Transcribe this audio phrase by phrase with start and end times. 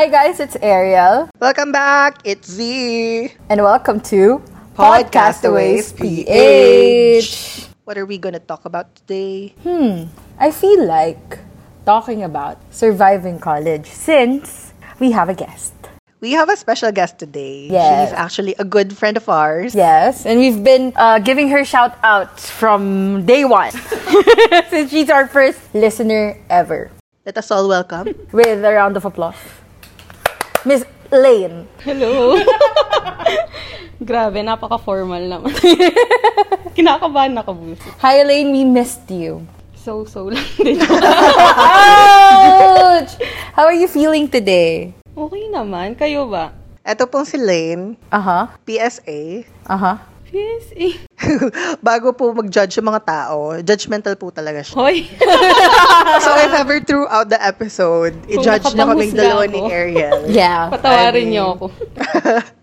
[0.00, 1.28] Hi guys, it's Ariel.
[1.44, 2.24] Welcome back.
[2.24, 3.36] It's Z.
[3.52, 4.40] And welcome to
[4.72, 7.68] Podcastaways PH.
[7.84, 9.52] What are we gonna talk about today?
[9.60, 10.08] Hmm.
[10.40, 11.36] I feel like
[11.84, 15.76] talking about surviving college since we have a guest.
[16.24, 17.68] We have a special guest today.
[17.68, 18.08] Yes.
[18.08, 19.74] She's actually a good friend of ours.
[19.76, 23.72] Yes, and we've been uh, giving her shout outs from day one
[24.72, 26.88] since she's our first listener ever.
[27.26, 28.16] Let us all welcome.
[28.32, 29.59] With a round of applause.
[30.64, 31.66] Miss Lane.
[31.80, 32.36] Hello.
[34.00, 35.52] Grabe, napaka-formal naman.
[36.76, 37.80] Kinakabahan ako, Bus.
[38.00, 39.44] Hi Lane, we missed you.
[39.76, 40.80] So-so lang din.
[41.60, 43.12] Ouch!
[43.52, 44.92] How are you feeling today?
[45.12, 45.96] okay naman.
[45.96, 46.52] Kayo ba?
[46.80, 48.48] Ito pong si Lane, Uh-huh.
[48.64, 49.44] PSA.
[49.68, 49.96] Uh-huh.
[50.30, 50.86] PSA.
[51.84, 54.74] Bago po mag-judge yung mga tao, judgmental po talaga siya.
[54.76, 55.04] Hoy.
[56.20, 59.52] So if ever throughout the episode, i-judge niyo kaming dalawa ako.
[59.52, 60.20] ni Ariel.
[60.42, 60.68] Yeah.
[60.68, 61.66] Patawarin I mean- niyo ako.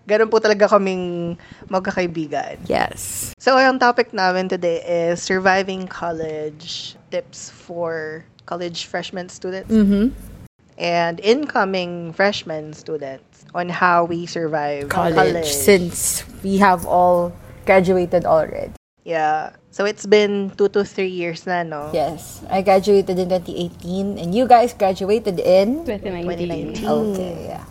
[0.06, 2.60] Ganun po talaga kaming magkakaibigan.
[2.64, 3.32] Yes.
[3.36, 10.12] So, ang topic namin today is surviving college tips for college freshman students Mm-hmm.
[10.78, 17.32] and incoming freshman students on how we survive college, since we have all
[17.68, 18.72] graduated already.
[19.04, 19.52] Yeah.
[19.68, 21.92] So, it's been two to three years na, no?
[21.92, 26.80] Yes, I graduated in 2018 and you guys graduated in 2019.
[26.80, 26.88] 2019.
[26.88, 27.64] Okay, yeah.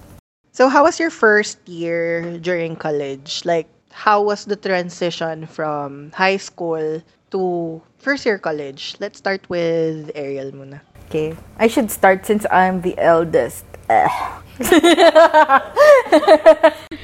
[0.54, 3.42] So, how was your first year during college?
[3.46, 7.02] Like, how was the transition from high school
[7.34, 8.96] to first year college?
[9.02, 10.82] Let's start with Ariel muna.
[11.10, 11.36] Okay.
[11.58, 13.66] I should start since I'm the eldest.
[13.90, 14.10] Eh.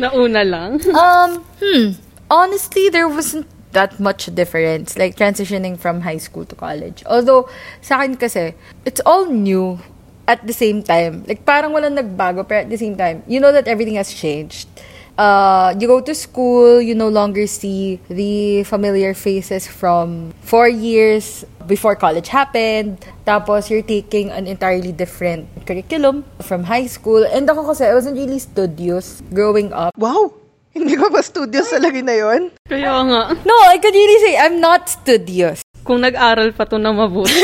[0.01, 0.81] Nauna lang.
[0.89, 2.12] Um, hmm.
[2.33, 3.45] Honestly, there wasn't
[3.77, 7.05] that much difference like transitioning from high school to college.
[7.05, 7.45] Although
[7.77, 8.57] sa akin kasi
[8.89, 9.77] it's all new
[10.25, 11.21] at the same time.
[11.29, 14.65] Like parang walang nagbago pero at the same time, you know that everything has changed.
[15.13, 21.45] Uh, you go to school, you no longer see the familiar faces from four years
[21.69, 22.97] before college happened.
[23.21, 27.21] Tapos, you're taking an entirely different curriculum from high school.
[27.29, 29.93] And ako kasi, I wasn't really studious growing up.
[30.01, 30.42] Wow!
[30.77, 32.49] Hindi ko ba studios sa lagi na yon?
[32.65, 33.21] Kaya nga.
[33.45, 35.61] No, I could really say I'm not studious.
[35.83, 37.43] Kung nag-aral pa to na mabuti.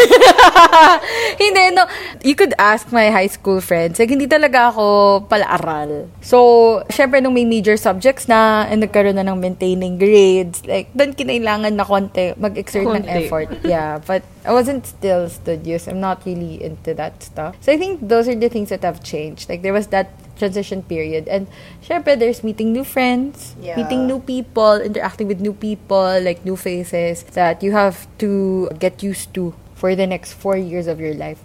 [1.43, 1.83] hindi, no.
[2.23, 3.99] You could ask my high school friends.
[3.99, 4.85] Like, hindi talaga ako
[5.27, 6.07] pala-aral.
[6.23, 11.11] So, syempre, nung may major subjects na, and nagkaroon na ng maintaining grades, like, doon
[11.19, 13.27] kinailangan na konti, mag-exert ng Konti.
[13.27, 13.51] effort.
[13.67, 15.91] Yeah, but I wasn't still studious.
[15.91, 17.59] I'm not really into that stuff.
[17.59, 19.51] So, I think those are the things that have changed.
[19.51, 21.27] Like, there was that transition period.
[21.27, 21.51] And,
[21.83, 23.75] syempre, there's meeting new friends, Yeah.
[23.75, 29.03] meeting new people, interacting with new people, like new faces that you have to get
[29.03, 31.43] used to for the next four years of your life.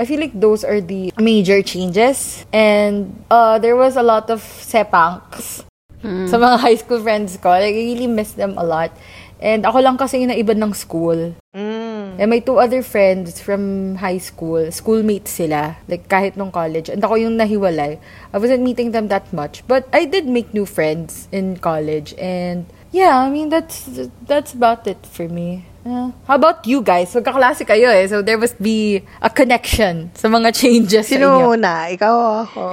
[0.00, 2.48] I feel like those are the major changes.
[2.52, 5.68] And uh, there was a lot of sepangs
[6.00, 7.52] sa mga high school friends ko.
[7.52, 8.96] Like, I really miss them a lot.
[9.40, 11.36] And ako lang kasi yung naiba ng school.
[11.52, 11.89] Mm.
[12.18, 16.88] And my two other friends from high school, schoolmates sila, like kahit nung college.
[16.88, 17.98] And ako yung nahiwalay.
[18.32, 19.62] I wasn't meeting them that much.
[19.66, 22.14] But I did make new friends in college.
[22.18, 23.88] And yeah, I mean, that's
[24.26, 25.64] that's about it for me.
[25.80, 26.12] Yeah.
[26.28, 27.08] How about you guys?
[27.16, 28.04] Magkaklase kayo eh.
[28.04, 31.56] So there must be a connection sa mga changes sa Sino inyo.
[31.56, 31.88] muna?
[31.96, 32.64] Ikaw o ako?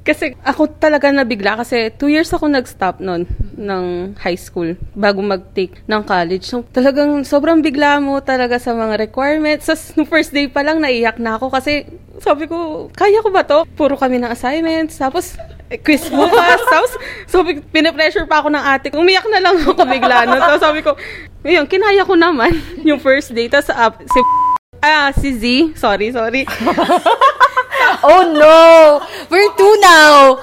[0.00, 3.28] Kasi ako talaga nabigla kasi two years ako nag-stop noon
[3.60, 6.48] ng high school bago mag-take ng college.
[6.48, 9.68] So talagang sobrang bigla mo talaga sa mga requirements.
[9.68, 11.84] So nung first day pa lang naiyak na ako kasi
[12.16, 13.68] sabi ko, kaya ko ba to?
[13.76, 14.96] Puro kami ng assignments.
[14.96, 15.36] Tapos
[15.68, 16.60] eh, quiz bukas.
[16.72, 16.92] Tapos
[17.28, 18.88] sabi, pinipressure pa ako ng ate.
[18.96, 20.24] Umiyak na lang ako bigla.
[20.24, 20.40] No?
[20.40, 20.96] Tapos sabi ko,
[21.44, 22.56] yun, kinaya ko naman
[22.88, 23.52] yung first day.
[23.52, 24.20] Tapos ah, si
[24.80, 25.44] Ah, si Z.
[25.76, 26.48] Sorry, sorry.
[28.00, 29.00] Oh no!
[29.28, 30.40] We're two now!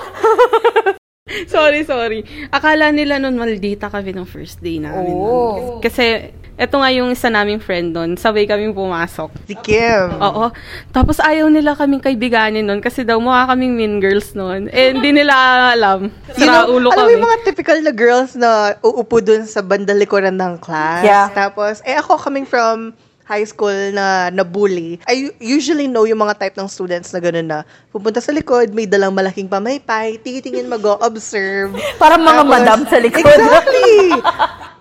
[1.53, 2.23] sorry, sorry.
[2.53, 5.11] Akala nila nun maldita kami ng first day namin.
[5.11, 5.77] Oh.
[5.77, 5.83] nun.
[5.83, 8.15] Kasi, eto nga yung isa naming friend doon.
[8.17, 9.29] Sabay kaming pumasok.
[9.45, 10.17] Si Kim.
[10.17, 10.49] Oo.
[10.89, 14.65] Tapos ayaw nila kaming kaibiganin nun kasi daw mukha kaming mean girls nun.
[14.73, 15.33] Eh, hindi nila
[15.75, 16.09] alam.
[16.33, 17.13] You Sira know, ulo alam mo kami.
[17.13, 18.49] yung mga typical na girls na
[18.81, 21.05] uupo dun sa bandang likuran ng class.
[21.05, 21.29] Yeah.
[21.35, 22.97] Tapos, eh ako coming from
[23.27, 27.59] high school na nabully, I usually know yung mga type ng students na gano'n na
[27.91, 31.75] pupunta sa likod, may dalang malaking pamaypay, titingin mag-observe.
[32.01, 33.27] Parang mga Tapos- madam sa likod.
[33.27, 33.93] Exactly!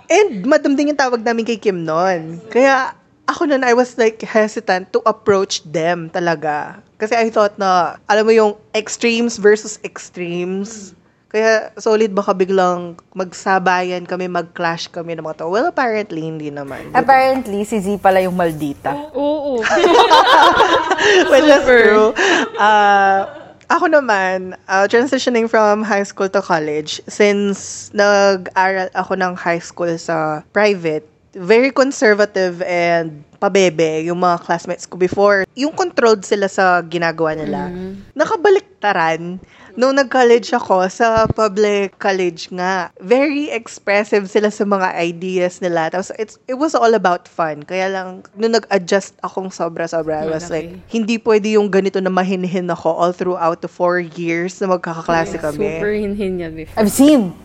[0.06, 2.38] And madam din yung tawag namin kay Kim noon.
[2.54, 2.94] Kaya
[3.26, 6.78] ako nun, I was like hesitant to approach them talaga.
[7.02, 10.94] Kasi I thought na, alam mo yung extremes versus extremes.
[11.36, 15.52] Kaya solid baka biglang magsabayan kami, mag-clash kami ng mga tao.
[15.52, 16.96] Well, apparently, hindi naman.
[16.96, 18.96] Apparently, si Z pala yung maldita.
[19.12, 19.60] Oo.
[21.28, 22.16] well, that's true.
[22.56, 29.58] Uh, Ako naman, uh, transitioning from high school to college, since nag-aral ako ng high
[29.58, 31.02] school sa private,
[31.34, 35.44] very conservative and pabebe yung mga classmates ko before.
[35.58, 37.68] Yung controlled sila sa ginagawa nila.
[38.14, 39.42] Nakabaliktaran.
[39.76, 45.92] Nung nag-college ako sa public college nga, very expressive sila sa mga ideas nila.
[45.92, 47.60] Tapos it's, it was all about fun.
[47.60, 50.88] Kaya lang, nung nag-adjust akong sobra-sobra, I was like, Malaki.
[50.96, 55.76] hindi pwede yung ganito na mahinhin ako all throughout the four years na magkakaklase kami.
[55.76, 56.80] Super hinhin niya before.
[56.80, 57.36] I've seen.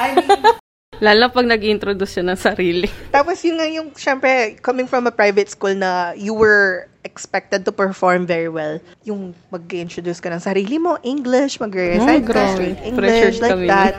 [1.04, 2.88] Lalo na pag nag-introduce siya ng sarili.
[3.14, 7.72] Tapos yun nga yung, syempre, coming from a private school na you were expected to
[7.72, 8.76] perform very well.
[9.02, 12.52] Yung mag-introduce ka ng sarili mo, English, mag-recite ka, grabe.
[12.52, 13.66] straight English, Pressured like kami.
[13.66, 13.94] that.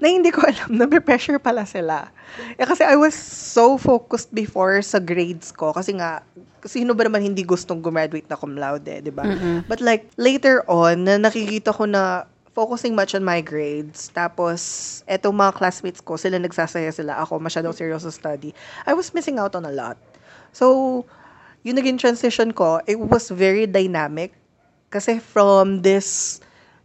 [0.00, 2.08] Na hindi ko alam na may pressure pala sila.
[2.56, 5.70] Eh, kasi I was so focused before sa grades ko.
[5.70, 6.24] Kasi nga,
[6.64, 9.22] sino ba naman hindi gustong gumraduate na cum laude, di ba?
[9.68, 12.24] But like, later on, na nakikita ko na
[12.54, 14.10] focusing much on my grades.
[14.10, 14.60] Tapos,
[15.06, 17.18] etong mga classmates ko, sila nagsasaya sila.
[17.18, 18.54] Ako, masyadong serious sa study.
[18.86, 19.98] I was missing out on a lot.
[20.54, 21.02] So,
[21.64, 24.36] yung naging transition ko, it was very dynamic.
[24.92, 26.38] Kasi from this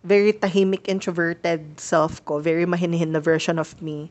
[0.08, 4.08] very tahimik, introverted self ko, very mahinhin na version of me,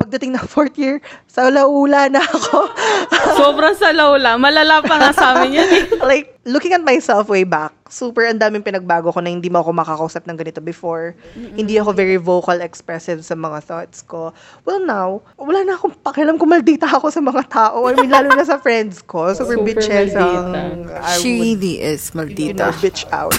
[0.00, 2.72] pagdating ng fourth year, sa ula na ako.
[3.40, 4.40] Sobrang salawla.
[4.40, 5.84] Malala pa nga sa amin yan eh.
[6.10, 9.70] like, looking at myself way back, super ang daming pinagbago ko na hindi mo ako
[9.70, 11.14] makakausap ng ganito before.
[11.54, 14.34] Hindi ako very vocal, expressive sa mga thoughts ko.
[14.66, 17.86] Well, now, wala na akong pakialam kung maldita ako sa mga tao.
[17.86, 19.30] I mean, lalo na sa friends ko.
[19.38, 20.90] Super, Super bitches ang
[21.22, 22.74] She really is you know, maldita.
[22.82, 23.32] bitch out.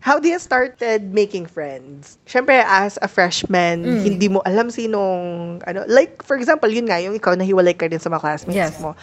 [0.00, 2.14] How do you started making friends?
[2.30, 7.18] Siyempre, as a freshman, hindi mo alam sinong, ano, like, for example, yun nga, yung
[7.18, 8.78] ikaw nahiwalay ka din sa mga classmates Yes.
[8.78, 8.94] mo.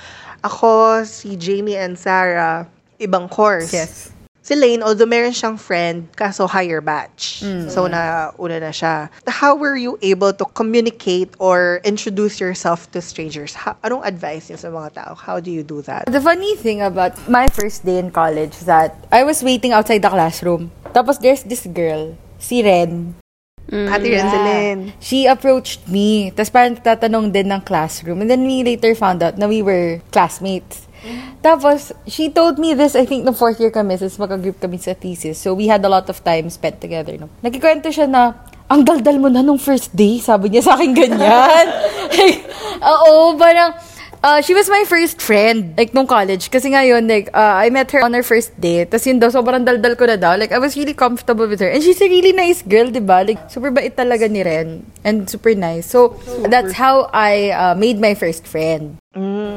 [0.47, 3.73] Ako, si Jamie and Sarah, ibang course.
[3.73, 4.13] Yes.
[4.43, 7.39] Si Lane, although meron siyang friend, kaso higher batch.
[7.71, 9.07] So, na, una na siya.
[9.23, 13.55] How were you able to communicate or introduce yourself to strangers?
[13.55, 15.15] Ha, anong advice niyo sa mga tao?
[15.15, 16.11] How do you do that?
[16.11, 20.03] The funny thing about my first day in college is that I was waiting outside
[20.03, 20.75] the classroom.
[20.91, 23.15] Tapos there's this girl, si Ren.
[23.71, 24.91] Ate Renzelin.
[24.99, 26.35] She approached me.
[26.35, 28.19] Tapos parang tatanong din ng classroom.
[28.19, 30.83] And then we later found out na we were classmates.
[31.43, 34.95] Tapos, she told me this, I think, no fourth year kami, since magka-group kami sa
[34.95, 35.37] thesis.
[35.37, 37.17] So, we had a lot of time spent together.
[37.19, 37.27] No?
[37.43, 38.33] Nagkikwento siya na,
[38.71, 40.23] ang daldal mo na nung first day.
[40.23, 41.65] Sabi niya sa akin ganyan.
[42.17, 42.47] like,
[42.79, 43.75] oo, parang,
[44.23, 46.47] uh, she was my first friend, like, nung college.
[46.47, 48.89] Kasi ngayon, like, uh, I met her on her first date.
[48.89, 50.39] Tapos yun daw, sobrang daldal ko na daw.
[50.39, 51.67] Like, I was really comfortable with her.
[51.69, 53.27] And she's a really nice girl, di ba?
[53.27, 54.87] Like, super bait talaga ni Ren.
[55.03, 55.91] And super nice.
[55.91, 56.15] So,
[56.47, 58.97] that's how I uh, made my first friend.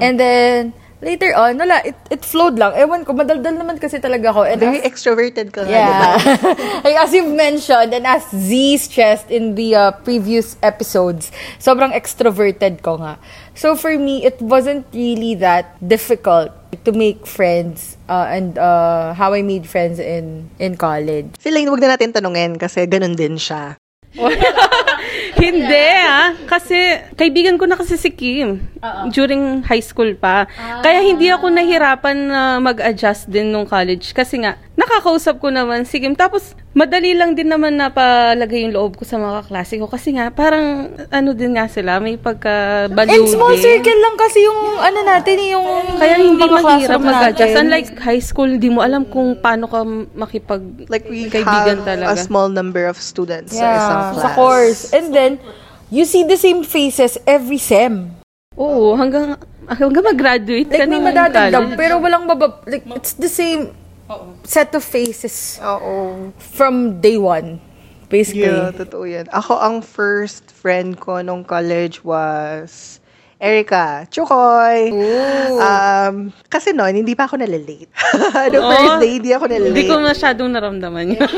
[0.02, 2.72] And then, later on, wala, it, it flowed lang.
[2.78, 4.43] Ewan ko, madaldal naman kasi talaga ako.
[4.48, 5.70] And Very as- extroverted ka nga?
[5.70, 6.16] Yeah.
[6.84, 12.81] like, as you've mentioned, and as Z stressed in the uh, previous episodes, sobrang extroverted
[12.82, 13.19] ko nga.
[13.56, 16.52] So for me, it wasn't really that difficult
[16.84, 21.32] to make friends uh, and uh, how I made friends in in college.
[21.40, 23.81] Lane, huwag na natin tanungin kasi ganun din siya.
[25.37, 26.33] Hindi ah.
[26.49, 26.77] Kasi
[27.12, 28.65] kaibigan ko na kasi si Kim
[29.12, 30.49] during high school pa.
[30.81, 34.16] Kaya hindi ako nahirapan na mag-adjust din nung college.
[34.16, 36.16] Kasi nga, nakakausap ko naman si Kim.
[36.16, 39.88] Tapos, madali lang din naman napalagay yung loob ko sa mga klase ko.
[39.88, 43.64] Kasi nga, parang ano din nga sila, may pagka-baliw And small din.
[43.64, 45.66] circle lang kasi yung ano natin, yung
[45.97, 47.56] Kaya hindi mga mahirap mag-adjust.
[47.56, 49.80] Unlike high school, hindi mo alam kung paano ka
[50.12, 52.12] makipag Like, we kaibigan have talaga.
[52.12, 54.21] a small number of students sa yeah, isang class.
[54.21, 54.80] sa course.
[54.92, 55.40] And then,
[55.88, 58.12] you see the same faces every sem.
[58.52, 62.68] Oo, hanggang hanggang mag-graduate Like, ka may madadagdag, pero walang mabab...
[62.68, 63.73] Like, it's the same
[64.44, 66.30] set of faces Oo.
[66.38, 67.58] from day one.
[68.06, 68.46] Basically.
[68.46, 69.26] Yeah, totoo yan.
[69.34, 73.02] Ako, ang first friend ko nung college was
[73.36, 74.06] Erica.
[74.08, 74.94] Chukoy!
[75.58, 77.90] Um, kasi noon, hindi pa ako nalalate.
[78.54, 79.75] Nung Oh, first day, hindi ako nalalate.
[79.76, 81.20] Hindi ko masyadong naramdaman yun.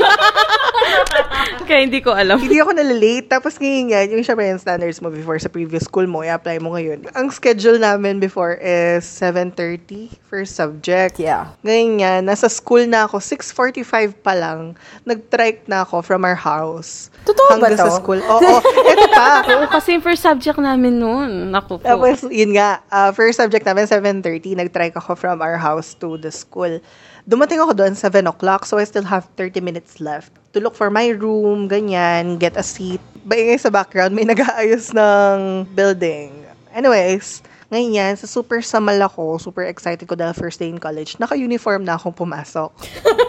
[1.68, 2.40] Kaya hindi ko alam.
[2.40, 3.28] hindi ako nalalate.
[3.28, 6.74] Tapos ngayon yan, yung syempre yung standards mo before sa previous school mo, i-apply mo
[6.74, 7.08] ngayon.
[7.12, 11.16] Ang schedule namin before is 7.30 first subject.
[11.16, 11.56] Yeah.
[11.64, 14.76] Ngayon yan, nasa school na ako, 6.45 pa lang,
[15.08, 17.08] nag-trike na ako from our house.
[17.24, 17.96] Totoo ba hanggang sa to?
[17.96, 18.20] school.
[18.20, 19.40] Oo, eto pa.
[19.48, 21.48] Oo, kasi yung first subject namin noon.
[21.48, 21.84] Naku po.
[21.84, 26.30] Tapos, yun nga, uh, first subject namin, 7.30, nag-trike ako from our house to the
[26.32, 26.80] school.
[27.28, 30.88] Dumating ako doon, 7 o'clock, so I still have 30 minutes left to look for
[30.88, 33.04] my room, ganyan, get a seat.
[33.28, 36.32] Baingay sa background, may nag-aayos ng building.
[36.72, 41.20] Anyways, ngayon yan, sa super samal ako, super excited ko dahil first day in college,
[41.20, 42.72] naka-uniform na akong pumasok.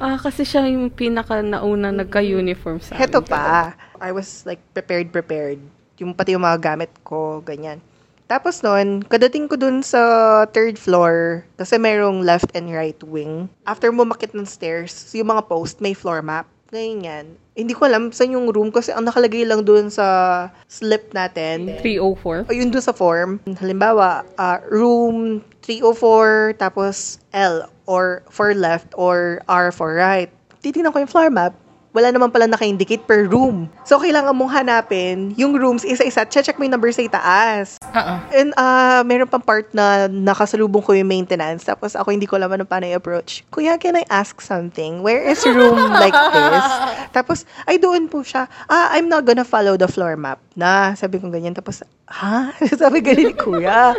[0.00, 3.04] Ah, kasi siya yung pinaka nauna nagka-uniform sa amin.
[3.04, 3.76] Heto pa.
[4.00, 5.60] I was like prepared, prepared.
[6.00, 7.84] Yung pati yung mga gamit ko, ganyan.
[8.30, 13.50] Tapos noon, kadating ko dun sa third floor, kasi merong left and right wing.
[13.66, 16.46] After mo makit ng stairs, yung mga post, may floor map.
[16.70, 17.34] Ganyan.
[17.58, 21.74] Hindi ko alam saan yung room kasi ang nakalagay lang dun sa slip natin.
[21.82, 22.46] 304.
[22.46, 23.42] O yun dun sa form.
[23.58, 30.30] Halimbawa, ah, room 304, tapos L, or for left, or R for right.
[30.62, 31.58] Titingnan ko yung floor map,
[31.90, 33.66] wala naman pala naka-indicate per room.
[33.82, 36.22] So, kailangan mong hanapin yung rooms isa-isa.
[36.22, 37.82] Check mo yung number sa itaas.
[37.82, 38.14] Oo.
[38.30, 41.66] And uh, meron pang part na nakasalubong ko yung maintenance.
[41.66, 43.42] Tapos ako hindi ko alam ano paano i-approach.
[43.50, 45.02] Kuya, can I ask something?
[45.02, 46.66] Where is room like this?
[47.10, 48.46] Tapos, ay doon po siya.
[48.70, 50.38] Ah, I'm not gonna follow the floor map.
[50.54, 51.58] Na, sabi ko ganyan.
[51.58, 52.54] Tapos, ha?
[52.80, 53.98] sabi ganyan ni kuya.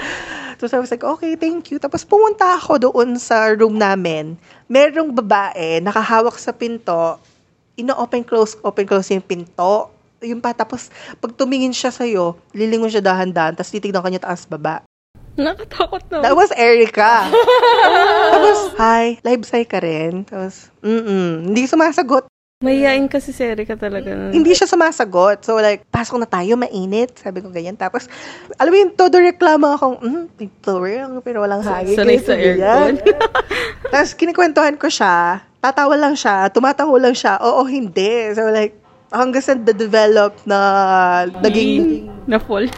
[0.61, 1.81] So, I was like, okay, thank you.
[1.81, 4.37] Tapos pumunta ako doon sa room namin.
[4.69, 7.17] Merong babae, nakahawak sa pinto.
[7.79, 9.91] Ino-open, close, open, close yung pinto.
[10.21, 14.45] Yung pa, tapos pag tumingin siya sa'yo, lilingon siya dahan-dahan, tapos titignan ka niya taas
[14.45, 14.85] baba.
[15.39, 16.21] Nakatakot na.
[16.21, 17.25] That was Erica.
[18.35, 20.27] tapos, hi, live say ka rin.
[20.27, 22.27] Tapos, mm hindi sumasagot.
[22.61, 24.13] Mahihain kasi si Erica talaga.
[24.13, 24.29] nun.
[24.29, 25.41] Hindi siya sumasagot.
[25.41, 27.17] So, like, pasok na tayo, mainit.
[27.17, 27.73] Sabi ko ganyan.
[27.73, 28.05] Tapos,
[28.61, 30.29] alam mo yung todo reklamo akong,
[30.61, 31.97] blower lang, pero walang hangin.
[31.97, 33.01] Sanay sa aircon.
[33.91, 35.41] Tapos, kinikwentuhan ko siya.
[35.61, 36.49] Tatawa lang siya.
[36.49, 37.37] Tumatango lang siya.
[37.37, 38.33] Oo, hindi.
[38.33, 38.73] So, like,
[39.13, 40.57] hanggang sa develop na
[41.43, 42.09] naging...
[42.25, 42.69] Na-fall.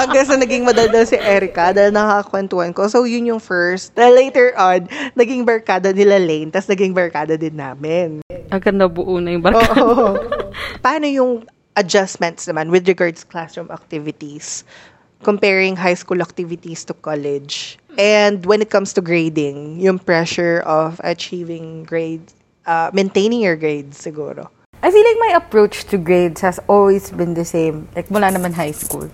[0.00, 2.86] Hanggang sa naging madaldal si Erica dahil nakakakwentuhan ko.
[2.86, 3.96] So, yun yung first.
[3.96, 4.86] Then later on,
[5.18, 8.20] naging barkada nila Lane, tapos naging barkada din namin.
[8.52, 9.82] Agad nabuo na yung barkada.
[9.82, 10.20] Oo.
[10.84, 14.62] Paano yung adjustments naman with regards classroom activities?
[15.24, 17.80] Comparing high school activities to college.
[17.98, 22.34] And when it comes to grading, yung pressure of achieving grades,
[22.66, 24.50] uh, maintaining your grades siguro.
[24.82, 27.88] I feel like my approach to grades has always been the same.
[27.96, 29.08] Like, mula naman high school.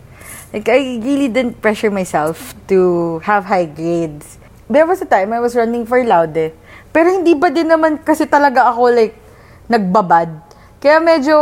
[0.51, 4.39] Like, I really didn't pressure myself to have high grades.
[4.67, 6.51] There was a time I was running for Laude.
[6.91, 9.15] Pero hindi ba din naman kasi talaga ako, like,
[9.71, 10.27] nagbabad.
[10.83, 11.37] Kaya medyo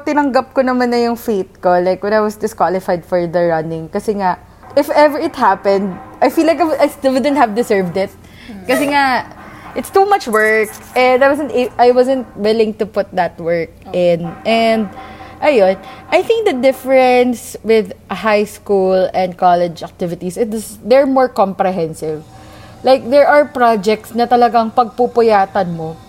[0.00, 1.76] tinanggap ko naman na yung fate ko.
[1.76, 3.92] Like, when I was disqualified for the running.
[3.92, 4.40] Kasi nga,
[4.78, 5.92] if ever it happened,
[6.24, 8.08] I feel like I still wouldn't have deserved it.
[8.64, 9.28] Kasi nga,
[9.76, 10.72] it's too much work.
[10.96, 14.24] And I wasn't I wasn't willing to put that work in.
[14.48, 14.88] And
[15.44, 15.76] ayun.
[16.08, 22.24] I think the difference with high school and college activities is they're more comprehensive.
[22.80, 26.00] Like there are projects na talagang pagpupuyatan mo.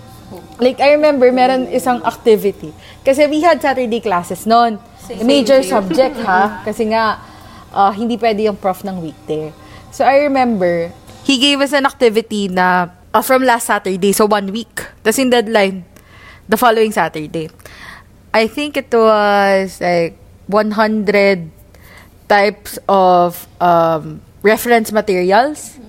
[0.64, 2.72] Like I remember meron isang activity.
[3.04, 4.80] Kasi we had Saturday classes noon
[5.22, 6.50] major subject ha?
[6.68, 7.22] Kasi nga
[7.76, 9.54] uh, hindi pwede yung prof ng weekday
[9.96, 10.92] so I remember
[11.24, 14.84] he gave us an activity na uh, from last Saturday, so one week.
[15.00, 15.88] Tapos yung deadline,
[16.52, 17.48] the following Saturday.
[18.36, 20.20] I think it was like
[20.52, 21.48] 100
[22.28, 25.80] types of um, reference materials.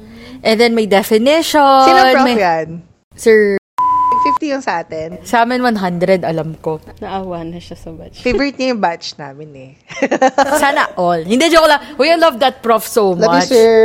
[0.46, 1.58] And then may definition.
[1.90, 2.86] Sino prof may- yan?
[3.18, 3.65] Sir, 50
[4.44, 5.24] yung sa atin.
[5.24, 6.80] sa amin 100, alam ko.
[7.00, 8.20] Naawa na siya sa batch.
[8.20, 9.70] Favorite niya yung batch namin eh.
[10.62, 11.24] Sana all.
[11.24, 11.80] Hindi, joke lang.
[11.96, 13.48] We love that prof so Love you, much.
[13.48, 13.76] sir.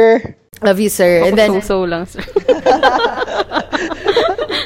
[0.61, 1.25] Love you, sir.
[1.25, 2.21] And then, Ako so-so lang, sir.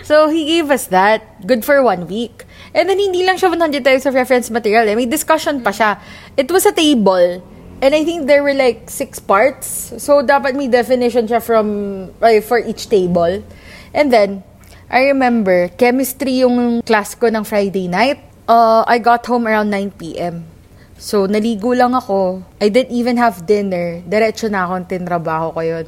[0.06, 1.26] So, he gave us that.
[1.48, 2.46] Good for one week.
[2.78, 4.86] And then, hindi lang siya 100 types of reference material.
[4.86, 4.94] Eh.
[4.94, 5.98] May discussion pa siya.
[6.38, 7.42] It was a table.
[7.82, 9.66] And I think there were like six parts.
[9.98, 11.68] So, dapat may definition siya from,
[12.22, 13.42] ay, for each table.
[13.98, 14.46] And then,
[14.86, 18.22] I remember, chemistry yung class ko ng Friday night.
[18.46, 20.46] Uh, I got home around 9 p.m.
[20.96, 22.46] So, naligo lang ako.
[22.62, 24.00] I didn't even have dinner.
[24.06, 25.86] Diretso na akong tinrabaho ko yun.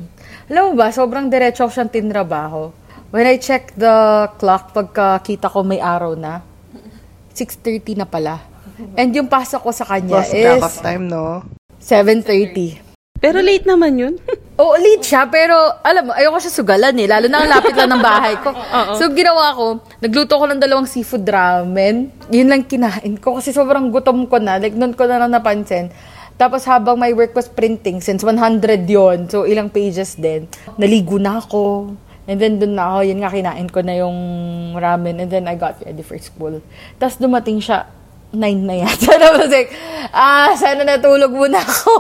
[0.50, 2.74] Alam mo ba, sobrang diretso ako siyang tinrabaho.
[3.14, 6.44] When I check the clock, pagkakita ko may araw na,
[7.32, 8.44] 6.30 na pala.
[8.98, 11.46] And yung pasok ko sa kanya of is time, no?
[11.80, 12.87] 7.30.
[13.18, 14.14] Pero late naman yun.
[14.62, 15.54] Oo, late siya, pero
[15.86, 17.06] alam mo, ayoko siya sugalan eh.
[17.06, 18.50] Lalo na ang lapit lang ng bahay ko.
[18.98, 22.10] so, ginawa ko, nagluto ko ng dalawang seafood ramen.
[22.34, 24.58] Yun lang kinain ko kasi sobrang gutom ko na.
[24.58, 25.94] Like, noon ko na lang napansin.
[26.38, 30.46] Tapos habang my work was printing, since 100 yon so ilang pages din,
[30.78, 31.98] naligo na ako.
[32.30, 34.18] And then dun na ako, yun nga kinain ko na yung
[34.78, 35.18] ramen.
[35.18, 36.62] And then I got ready for school.
[37.02, 37.90] Tapos dumating siya,
[38.36, 39.08] 9 na yata.
[39.16, 39.72] And I was like,
[40.12, 41.94] ah, sana natulog muna ako.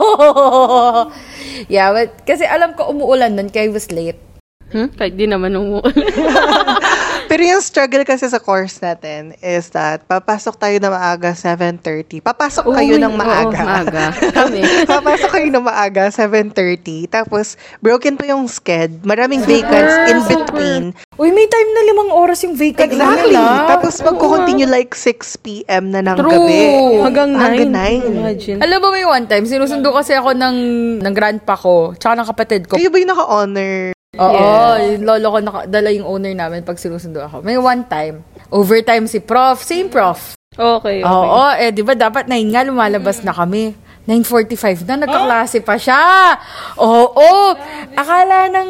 [1.73, 4.19] yeah, but kasi alam ko umuulan nun, kaya I was late.
[4.67, 4.91] Hmm?
[4.91, 5.95] Kahit di naman umuulan.
[7.27, 12.23] Pero yung struggle kasi sa course natin is that papasok tayo na maaga 7.30.
[12.23, 13.51] Papasok kayo Uy, ng maaga.
[13.51, 14.05] oo, maaga.
[14.39, 14.61] Kami.
[14.87, 17.11] papasok kayo ng maaga 7.30.
[17.11, 19.03] Tapos broken pa yung sked.
[19.03, 20.83] Maraming vacants in between.
[21.15, 23.35] Uy, may time na limang oras yung vacant Exactly.
[23.35, 23.75] ah.
[23.75, 25.11] Tapos magko-continue like 6
[25.43, 25.91] p.m.
[25.91, 26.31] na ng True.
[26.31, 26.61] gabi.
[27.03, 27.41] Hanggang 9.
[27.41, 27.71] Hanggang
[28.07, 28.15] 9.
[28.15, 28.57] Imagine.
[28.61, 30.55] Alam mo may one time, sinusundo kasi ako ng,
[31.01, 32.77] ng grandpa ko, tsaka ng kapatid ko.
[32.77, 33.96] Kayo ba yung naka-honor?
[34.17, 34.45] Oo,
[34.81, 37.45] yung lolo ko naka, dala yung owner namin pag sinusundo ako.
[37.45, 40.33] May one time, overtime si prof, same prof.
[40.57, 41.07] Okay, okay.
[41.07, 43.77] Oo, eh di ba dapat 9 nga lumalabas na kami.
[44.07, 45.99] 9.45 na, nagkaklase pa siya.
[46.79, 47.51] Oo,
[47.91, 48.69] akala ng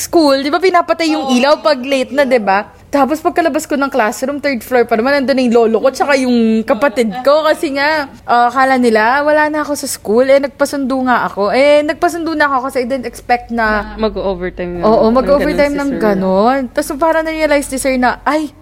[0.00, 2.64] school, di ba pinapatay yung ilaw pag late na, di ba?
[2.88, 6.16] Tapos pagkalabas ko ng classroom, third floor pa naman, nandun na yung lolo ko, tsaka
[6.16, 7.44] yung kapatid ko.
[7.44, 10.24] Kasi nga, ah, akala nila, wala na ako sa school.
[10.24, 11.52] Eh, nagpasundo nga ako.
[11.52, 14.80] Eh, nagpasundo na ako kasi I didn't expect na Mag-overtime.
[14.80, 16.60] Oo, mag-overtime ganun ng ganon.
[16.72, 18.56] Tapos parang na-realize ni sir na, ay,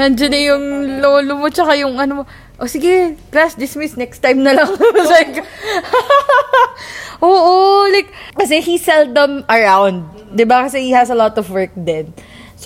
[0.00, 0.64] nandiyan na yung
[1.04, 2.22] lolo mo, tsaka yung ano mo.
[2.56, 4.72] O sige, class dismiss, next time na lang.
[5.12, 5.44] Like,
[7.28, 10.08] Oo, like, kasi he's seldom around.
[10.48, 12.16] ba Kasi he has a lot of work din.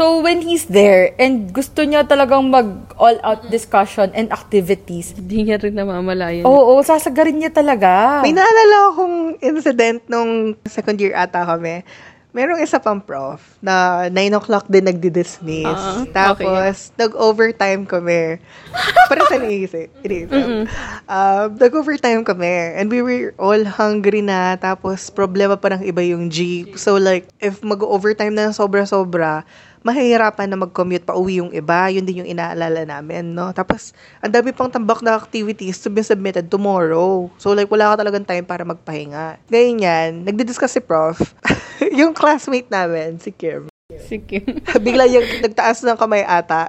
[0.00, 5.60] So, when he's there, and gusto niya talagang mag all-out discussion and activities, Hindi niya
[5.60, 6.48] rin namamalayan.
[6.48, 8.24] oo, sasagarin niya talaga.
[8.24, 11.84] May naalala akong incident nung second year ata kami.
[12.32, 15.68] Merong isa pang prof na 9 o'clock din nagdi-dismiss.
[15.68, 18.40] Ah, Tapos, nag-overtime kami.
[19.10, 19.90] Para sa iniisip.
[20.00, 20.64] iniisip.
[21.10, 22.78] Um, nag-overtime kami.
[22.78, 24.56] And we were all hungry na.
[24.56, 26.78] Tapos, problema pa ng iba yung jeep.
[26.80, 29.42] So, like, if mag-overtime na sobra-sobra,
[29.80, 31.88] mahihirapan na mag-commute pa uwi yung iba.
[31.88, 33.48] Yun din yung inaalala namin, no?
[33.56, 37.28] Tapos, ang dami pang tambak na activities to be submitted tomorrow.
[37.40, 39.40] So, like, wala ka talagang time para magpahinga.
[39.48, 41.16] Ngayon yan, nagdi-discuss si prof.
[42.00, 43.72] yung classmate namin, si Kim.
[43.96, 44.44] Sige.
[44.84, 46.68] Bigla yung nagtaas ng kamay ata.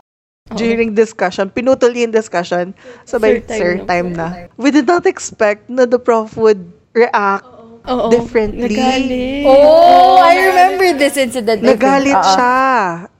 [0.51, 2.75] During discussion, pinutol yung discussion.
[3.07, 4.27] Sabay, Sir, time sir, na time na.
[4.59, 6.59] We did not expect na the prof would
[6.91, 7.47] react
[7.85, 8.09] Oo.
[8.09, 8.69] differently.
[8.69, 9.45] Nagalit.
[9.45, 11.61] Oh, I remember this incident.
[11.61, 12.31] Nagalit Oo.
[12.33, 12.59] siya.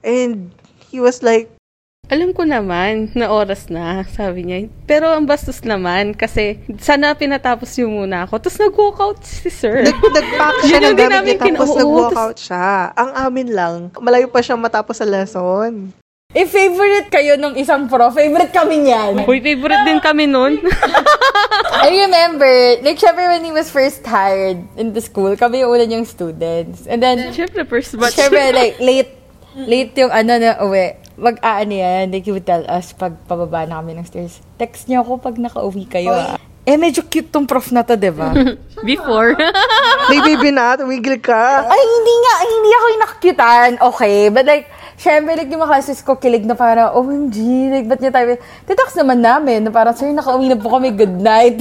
[0.02, 0.50] And
[0.88, 1.50] he was like,
[2.12, 4.68] Alam ko naman na oras na, sabi niya.
[4.84, 8.36] Pero ang bastos naman kasi sana pinatapos niyo muna ako.
[8.36, 9.80] Tapos nag-walk out si sir.
[9.80, 12.68] nag, nag-pack siya ng gamit niya tapos kin- oo, nag-walk tas- out siya.
[12.92, 15.94] Ang amin lang, malayo pa siyang matapos sa lesson.
[16.32, 19.24] If favorite kayo nung isang prof, favorite kami niyan.
[19.24, 20.60] Uy, favorite din kami nun.
[21.82, 25.84] I remember, like, syempre when he was first hired in the school, kami yung una
[25.84, 26.86] niyang students.
[26.86, 28.14] And then, Siyempre, first batch.
[28.14, 29.12] syempre, like, late,
[29.58, 30.94] late yung ano na uwi.
[31.18, 34.86] Mag, aano yan, like, he would tell us pag pababa na kami ng stairs, text
[34.86, 36.38] niyo ako pag nakauwi kayo, ah.
[36.62, 38.30] Eh, medyo cute tong prof na to, di ba?
[38.86, 39.34] Before.
[40.06, 41.66] May baby na, tumigil ka.
[41.66, 44.18] Ay, hindi nga, hindi ako yung nakukyutan, okay.
[44.30, 44.70] But like,
[45.02, 47.36] syempre, like, yung mga classes ko, kilig na parang, OMG,
[47.74, 48.38] like, ba't niya tayo,
[48.70, 51.58] titaks naman namin, na parang, sir, nakauwi na po kami, good night.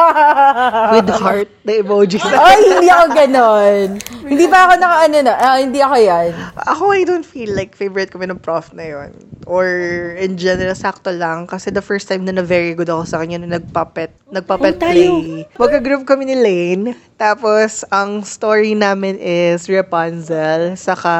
[0.96, 2.24] With heart, the emojis.
[2.24, 3.86] Ay, hindi ako ganon.
[4.24, 6.28] hindi pa ako naka, ano na, ah, hindi ako yan.
[6.64, 9.12] Ako, I don't feel like favorite kami ng prof na yon
[9.44, 9.68] Or
[10.16, 11.44] in general, sakto lang.
[11.44, 14.80] Kasi the first time na na very good ako sa kanya na nagpuppet, nagpuppet Oh,
[14.80, 15.44] play.
[15.60, 16.96] Magka-group kami ni Lane.
[17.14, 20.74] Tapos, ang story namin is Rapunzel.
[20.74, 21.14] Saka,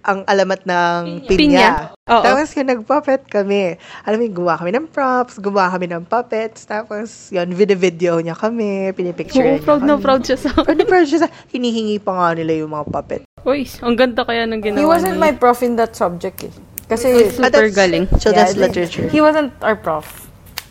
[0.00, 1.36] ang alamat ng Pinya.
[1.36, 1.68] Pinya.
[2.08, 2.24] Oo.
[2.24, 3.76] Tapos, yun, nagpuppet kami.
[4.02, 6.64] Alam mo, gumawa kami ng props, gumawa kami ng puppets.
[6.64, 10.02] Tapos, yun, video-video niya kami, pinipicture Oo, niya proud na kami.
[10.02, 13.20] proud siya sa Proud na proud siya sa, hinihingi pa nga nila yung mga puppet.
[13.44, 15.24] Uy, ang ganda kaya ng ginawa He wasn't niya.
[15.28, 16.52] my prof in that subject eh.
[16.84, 18.08] Kasi, Super that's- galing.
[18.16, 19.08] So, yeah, literature.
[19.08, 20.08] He wasn't our prof.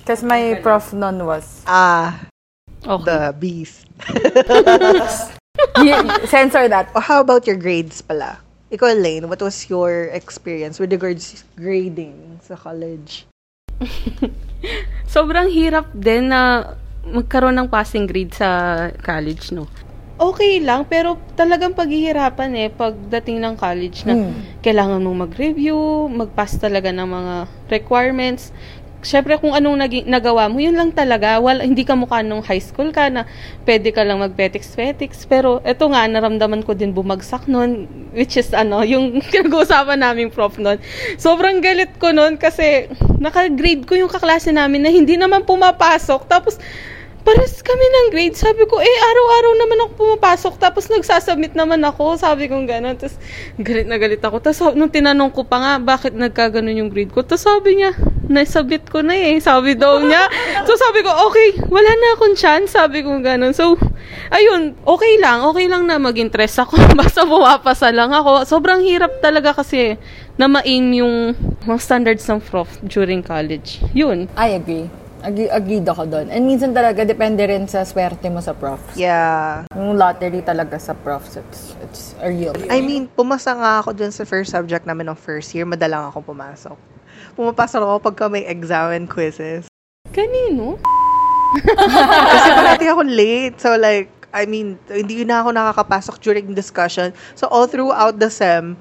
[0.02, 2.26] Because my prof nun was, Ah,
[2.84, 3.06] Okay.
[3.06, 3.83] the beast.
[5.80, 6.90] He- censor that.
[6.96, 8.40] Oh, how about your grades pala?
[8.74, 13.30] Ikaw, Lane, what was your experience with regards grading sa college?
[15.14, 16.74] Sobrang hirap din na
[17.06, 19.70] magkaroon ng passing grade sa college, no?
[20.18, 24.30] Okay lang, pero talagang paghihirapan eh pagdating ng college na
[24.62, 27.36] kailangan mong mag-review, mag-pass talaga ng mga
[27.74, 28.54] requirements.
[29.04, 31.38] Siyempre, kung anong nagi- nagawa mo, yun lang talaga.
[31.44, 33.28] Wala, hindi ka mukha nung high school ka na
[33.68, 35.28] pwede ka lang mag-petics-petics.
[35.28, 37.86] Pero eto nga, naramdaman ko din bumagsak nun,
[38.16, 40.80] which is ano, yung pinag-uusapan naming prof nun.
[41.20, 42.88] Sobrang galit ko nun kasi
[43.20, 46.26] naka-grade ko yung kaklase namin na hindi naman pumapasok.
[46.26, 46.58] Tapos,
[47.24, 48.36] pares kami ng grade.
[48.36, 50.54] Sabi ko, eh, araw-araw naman ako pumapasok.
[50.60, 52.20] Tapos nagsasubmit naman ako.
[52.20, 53.00] Sabi ko gano'n.
[53.00, 53.16] Tapos
[53.58, 54.44] galit na galit ako.
[54.44, 57.24] Tapos nung tinanong ko pa nga, bakit nagkaganon yung grade ko?
[57.24, 57.96] Tapos sabi niya,
[58.28, 59.40] naisubmit ko na eh.
[59.40, 60.28] Sabi daw niya.
[60.68, 62.76] So sabi ko, okay, wala na akong chance.
[62.76, 63.52] Sabi ko gano'n.
[63.52, 63.76] So,
[64.32, 65.44] ayun, okay lang.
[65.52, 66.80] Okay lang na mag-interest ako.
[67.00, 68.48] Basta pumapasa lang ako.
[68.48, 69.96] Sobrang hirap talaga kasi
[70.40, 71.16] na ma-aim yung
[71.64, 73.80] mga standards ng prof during college.
[73.92, 74.28] Yun.
[74.40, 75.03] I agree.
[75.24, 76.28] Agree, agreed ako doon.
[76.28, 79.00] And minsan talaga, depende rin sa swerte mo sa profs.
[79.00, 79.64] Yeah.
[79.72, 84.12] Yung lottery talaga sa profs, it's, it's a real I mean, pumasa nga ako dun
[84.12, 85.64] sa first subject namin ng first year.
[85.64, 86.76] Madalang akong pumasok.
[87.40, 89.72] Pumapasok ako pagka may exam and quizzes.
[90.12, 90.76] Kanino?
[91.56, 93.56] Kasi parati ako late.
[93.64, 97.16] So like, I mean, hindi na ako nakakapasok during discussion.
[97.40, 98.76] So all throughout the SEM,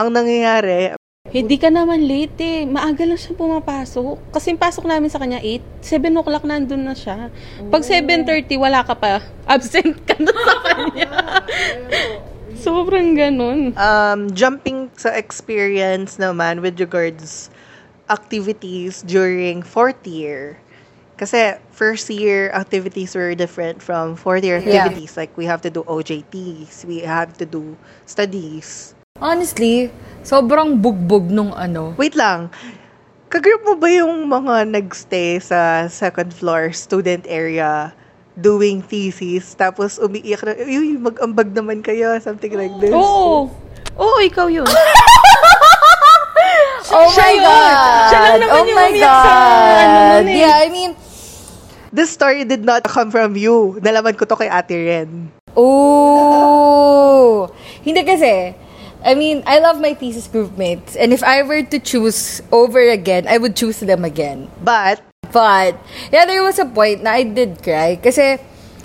[0.00, 0.96] ang nangyayari,
[1.32, 2.60] Hindi ka naman late eh.
[2.62, 4.20] Maaga lang siya pumapasok.
[4.30, 7.32] Kasi yung pasok namin sa kanya 8, 7 o'clock nandun na siya.
[7.72, 9.24] Pag 7.30, wala ka pa.
[9.48, 11.08] Absent ka na sa kanya.
[12.52, 13.72] Sobrang ganun.
[13.74, 17.48] um, jumping sa experience naman with regards
[18.06, 20.60] activities during fourth year.
[21.16, 24.84] Kasi first year activities were different from fourth year Yeah.
[24.84, 25.16] activities.
[25.16, 28.92] Like we have to do OJTs, we have to do studies.
[29.22, 29.86] Honestly,
[30.26, 31.94] sobrang bugbog nung ano.
[31.94, 32.50] Wait lang.
[33.30, 37.94] Kagroup mo ba yung mga nagstay sa second floor student area
[38.34, 42.90] doing thesis tapos umiiyak na, uy, mag-ambag naman kayo, something like this.
[42.90, 43.46] Oo.
[43.94, 44.66] Oo, ikaw yun.
[46.92, 47.46] Oh Siya my yun.
[47.46, 48.04] God!
[48.04, 49.32] Siya lang naman oh yung my umiyak sa
[49.80, 50.36] ano nun eh.
[50.44, 50.92] Yeah, I mean,
[51.88, 53.80] This story did not come from you.
[53.80, 55.32] Nalaman ko to kay Ate Ren.
[55.56, 57.48] Oh!
[57.84, 58.56] Hindi kasi,
[59.04, 60.96] I mean, I love my thesis groupmates.
[60.98, 64.50] And if I were to choose over again, I would choose them again.
[64.62, 65.80] But, But,
[66.12, 67.96] yeah, there was a point na I did cry.
[67.96, 68.36] Kasi,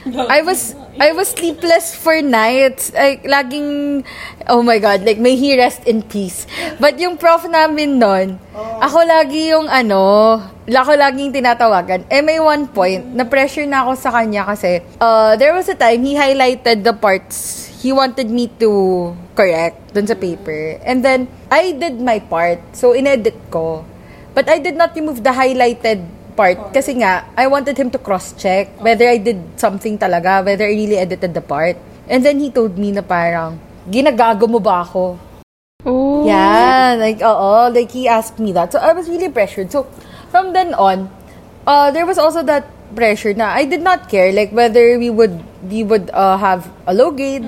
[0.08, 2.96] I was, I was sleepless for nights.
[2.96, 4.08] Like, laging,
[4.48, 6.48] oh my God, like, may he rest in peace.
[6.80, 12.08] But yung prof namin nun, ako lagi yung ano, ako laging tinatawagan.
[12.08, 16.00] Eh, may one point, na-pressure na ako sa kanya kasi, uh, there was a time,
[16.08, 20.82] he highlighted the parts he wanted me to correct dun sa paper.
[20.82, 22.60] And then, I did my part.
[22.74, 23.86] So, inedit ko.
[24.34, 26.06] But I did not remove the highlighted
[26.38, 30.78] part kasi nga, I wanted him to cross-check whether I did something talaga, whether I
[30.78, 31.82] really edited the part.
[32.06, 33.58] And then he told me na parang,
[33.90, 35.18] ginagago mo ba ako?
[35.82, 36.30] Oh.
[36.30, 38.70] Yeah, like, oo, like he asked me that.
[38.70, 39.74] So I was really pressured.
[39.74, 39.90] So
[40.30, 41.10] from then on,
[41.66, 45.44] uh, there was also that pressure na I did not care like whether we would
[45.68, 47.44] we would uh, have a low grade.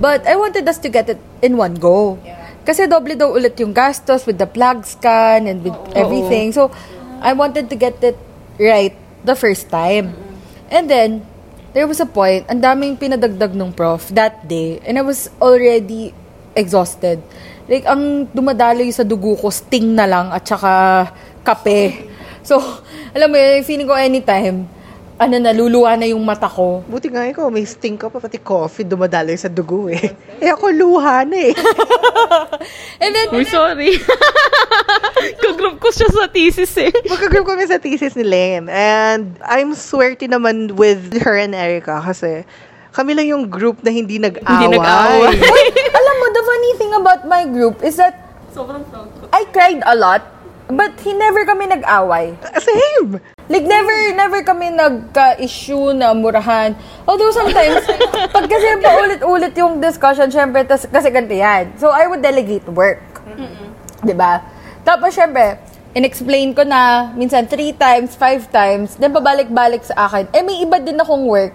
[0.00, 2.16] But I wanted us to get it in one go.
[2.62, 6.54] Kasi doble daw ulit yung gastos with the plug scan and with everything.
[6.54, 6.70] So
[7.20, 8.16] I wanted to get it
[8.58, 8.94] right
[9.26, 10.14] the first time.
[10.70, 11.26] And then
[11.72, 14.80] there was a point, ang daming pinadagdag ng prof that day.
[14.84, 16.14] And I was already
[16.54, 17.20] exhausted.
[17.68, 21.08] Like, ang dumadaloy sa dugo ko, sting na lang at saka
[21.42, 22.11] kape.
[22.42, 22.58] So,
[23.14, 24.66] alam mo yun, feeling ko anytime,
[25.14, 26.82] ano, naluluwa na yung mata ko.
[26.90, 30.10] buti nga ikaw, may sting ka pa, pati coffee dumadaloy sa dugo eh.
[30.42, 31.54] Eh ako luha na eh.
[33.02, 33.94] And then, Uy, sorry.
[35.42, 36.90] Kagroup ko siya sa thesis eh.
[37.06, 38.66] Magka-group kami sa thesis ni Lem.
[38.66, 42.42] And I'm swerte naman with her and Erica kasi
[42.90, 44.50] kami lang yung group na hindi nag-away.
[44.50, 45.38] Hindi nag-away.
[46.02, 48.18] alam mo, the funny thing about my group is that
[48.52, 49.24] Sobrang proud ko.
[49.32, 50.20] I cried a lot,
[50.72, 52.36] but he never kami nag-away.
[52.58, 53.20] Same!
[53.52, 56.72] Like, never, never kami nagka-issue na murahan.
[57.04, 57.84] Although sometimes,
[58.34, 61.76] pag kasi paulit-ulit yung discussion, syempre, tas, kasi ganito yan.
[61.76, 63.02] So, I would delegate work.
[64.00, 64.40] Di ba?
[64.86, 65.60] Tapos, syempre,
[65.92, 70.24] in-explain ko na, minsan three times, five times, then pabalik-balik sa akin.
[70.32, 71.52] Eh, may iba din akong work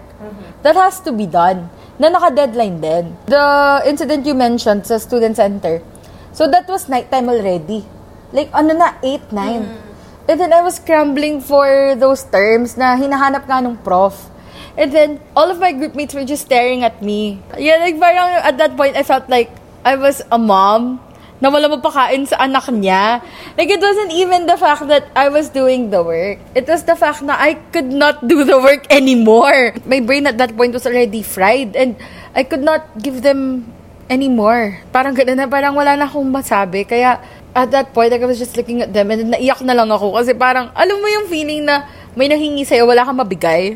[0.62, 1.66] that has to be done
[1.98, 3.04] na naka-deadline din.
[3.26, 5.82] The incident you mentioned sa student center,
[6.30, 7.97] so that was nighttime already.
[8.32, 10.28] Like, ano na, 8, 9.
[10.28, 14.28] And then I was scrambling for those terms na hinahanap nga nung prof.
[14.76, 17.40] And then, all of my group mates were just staring at me.
[17.56, 19.48] Yeah, like parang at that point, I felt like
[19.82, 21.00] I was a mom
[21.40, 23.24] na wala mapakain sa anak niya.
[23.56, 26.38] Like, it wasn't even the fact that I was doing the work.
[26.54, 29.74] It was the fact na I could not do the work anymore.
[29.86, 31.96] My brain at that point was already fried and
[32.34, 33.70] I could not give them
[34.10, 34.82] anymore.
[34.90, 36.88] Parang ganun na, parang wala na akong masabi.
[36.88, 37.22] Kaya,
[37.58, 39.90] at that point, like, I was just looking at them and then naiyak na lang
[39.90, 43.74] ako kasi parang, alam mo yung feeling na may nahingi sa'yo, wala kang mabigay.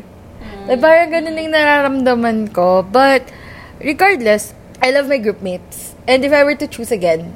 [0.63, 2.87] Like, parang ganun yung nararamdaman ko.
[2.87, 3.27] But,
[3.83, 5.99] regardless, I love my group mates.
[6.07, 7.35] And if I were to choose again,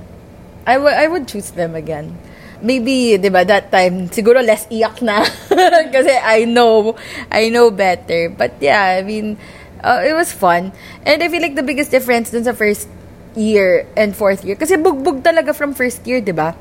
[0.67, 2.15] I would I would choose them again.
[2.59, 5.23] Maybe, di ba, that time, siguro less iyak na.
[5.95, 6.95] Kasi I know,
[7.31, 8.31] I know better.
[8.31, 9.35] But yeah, I mean,
[9.83, 10.73] Uh, it was fun.
[11.05, 12.89] And I feel like the biggest difference dun sa first
[13.37, 14.57] year and fourth year.
[14.57, 16.57] Kasi bugbog talaga from first year, di ba?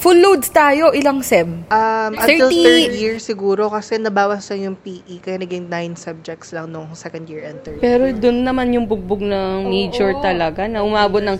[0.00, 1.66] Full loads tayo, ilang sem?
[1.68, 6.72] Um, until 30 third year siguro kasi nabawasan yung PE kaya naging nine subjects lang
[6.72, 7.82] nung second year and third.
[7.84, 11.36] Pero doon naman yung bugbog ng major talaga na umabot ng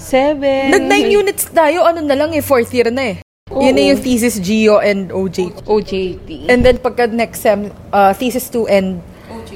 [0.00, 0.40] 7.
[0.72, 3.16] Nag 9 units tayo, ano na lang eh, fourth year na eh.
[3.52, 5.66] Yun na yung thesis, Geo, and OJT.
[5.66, 6.28] OJT.
[6.48, 8.88] And then pagka next sem, uh, thesis 2 and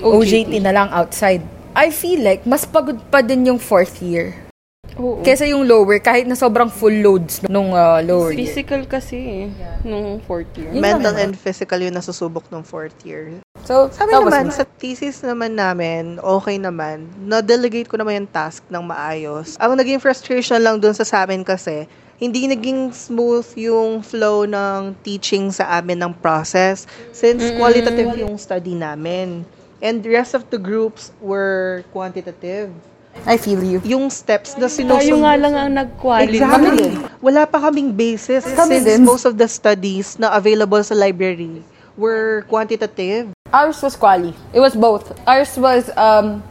[0.03, 1.40] OJT na lang outside.
[1.73, 4.52] I feel like mas pagod pa din yung fourth year.
[5.00, 5.24] Oo.
[5.24, 8.44] Kesa yung lower, kahit na sobrang full loads nung uh, lower year.
[8.44, 9.46] Physical kasi eh,
[9.87, 10.68] nung fourth year.
[10.72, 13.40] Yun Mental and physical yung nasusubok nung fourth year.
[13.62, 17.07] So, Sabi naman, sa thesis naman namin, okay naman.
[17.24, 19.55] Na-delegate ko naman yung task ng maayos.
[19.62, 21.87] Ang naging frustration lang dun sa sa amin kasi,
[22.22, 28.78] hindi naging smooth yung flow ng teaching sa amin ng process since qualitative yung study
[28.78, 29.42] namin.
[29.83, 32.70] And the rest of the groups were quantitative.
[33.22, 33.79] I feel you.
[33.85, 35.22] Yung steps na Tayo sinusunod.
[35.22, 36.42] nga lang ang nag-quality.
[36.42, 36.90] Exactly.
[37.20, 39.01] Wala pa kaming basis Kami since din.
[39.03, 41.62] most of the studies na available sa library
[41.94, 43.31] were quantitative.
[43.53, 44.35] Ours was quali.
[44.51, 45.12] It was both.
[45.22, 46.42] Ours was um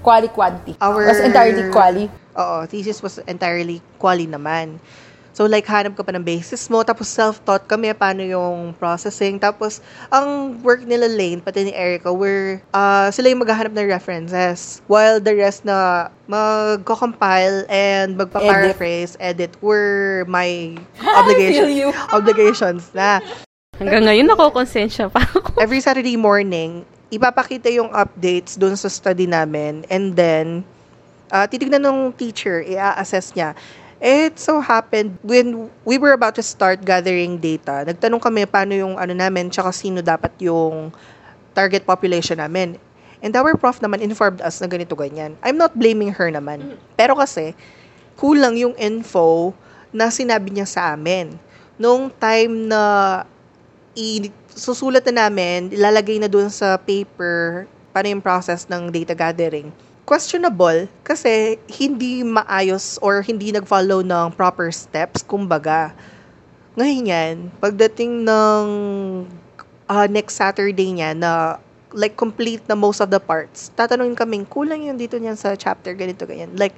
[0.00, 0.76] quali quanti.
[0.78, 2.06] Our- was entirely quali.
[2.32, 4.78] Oo, thesis was entirely quali naman.
[5.32, 6.84] So, like, hanap ka pa ng basis mo.
[6.84, 9.40] Tapos, self-taught kami paano yung processing.
[9.40, 9.80] Tapos,
[10.12, 14.84] ang work nila Lane, pati ni Erica, were, uh, sila yung maghahanap ng references.
[14.92, 20.76] While the rest na magko-compile and magpa-paraphrase, edit, were my
[21.18, 21.88] obligation, feel you.
[22.16, 23.24] obligations na.
[23.80, 25.56] Hanggang ngayon nakokonsensya pa ako.
[25.64, 29.88] every Saturday morning, ipapakita yung updates dun sa study namin.
[29.88, 30.68] And then,
[31.32, 33.56] uh, titignan ng teacher, i-assess niya.
[34.02, 38.94] It so happened, when we were about to start gathering data, nagtanong kami paano yung
[38.98, 40.90] ano namin, tsaka sino dapat yung
[41.54, 42.82] target population namin.
[43.22, 45.38] And our prof naman informed us na ganito ganyan.
[45.38, 46.74] I'm not blaming her naman.
[46.98, 47.54] Pero kasi,
[48.18, 49.54] kulang yung info
[49.94, 51.38] na sinabi niya sa amin.
[51.78, 52.82] Nung time na
[53.94, 59.70] i- susulat na namin, ilalagay na doon sa paper paano yung process ng data gathering.
[60.02, 65.94] Questionable kasi hindi maayos or hindi nag-follow ng proper steps, kumbaga.
[66.74, 68.64] Ngayon yan, pagdating ng
[69.86, 71.62] ah, next Saturday niya na
[71.94, 75.92] like complete na most of the parts, tatanungin kaming, kulang yung dito niyan sa chapter,
[75.92, 76.50] ganito, ganyan.
[76.56, 76.74] Like,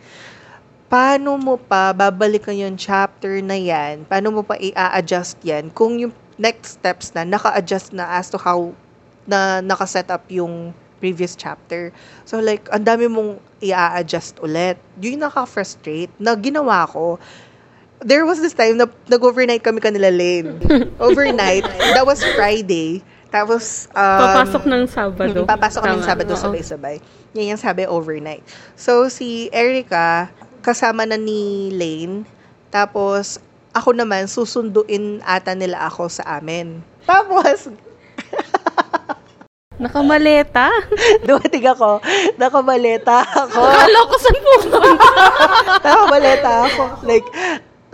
[0.91, 4.05] paano mo pa babalikan yung chapter na yan?
[4.05, 8.75] Paano mo pa i-adjust yan kung yung next steps na naka-adjust na as to how
[9.25, 11.93] na naka-set up yung previous chapter.
[12.25, 14.81] So like, ang dami mong i-adjust ulit.
[14.97, 17.21] Yun yung naka-frustrate na ginawa ko.
[18.01, 20.57] There was this time na nag-overnight kami kanila Lane.
[21.05, 21.69] Overnight.
[21.69, 23.05] that was Friday.
[23.29, 25.41] Tapos, um, Papasok ng Sabado.
[25.45, 26.09] Mm, Papasok kami Tama.
[26.09, 26.41] Sabado Oo.
[26.41, 26.97] sabay-sabay.
[27.37, 28.47] Yan yung sabi overnight.
[28.79, 30.31] So, si Erica,
[30.63, 32.25] kasama na ni Lane.
[32.71, 33.43] Tapos,
[33.75, 36.79] ako naman, susunduin ata nila ako sa amin.
[37.11, 37.75] Tapos,
[39.85, 40.73] Nakamaleta.
[41.29, 42.01] dumating ako,
[42.41, 43.61] nakamaleta ako.
[43.61, 44.79] Akala ko saan pupunta.
[45.85, 46.83] nakamaleta ako.
[47.05, 47.29] Like,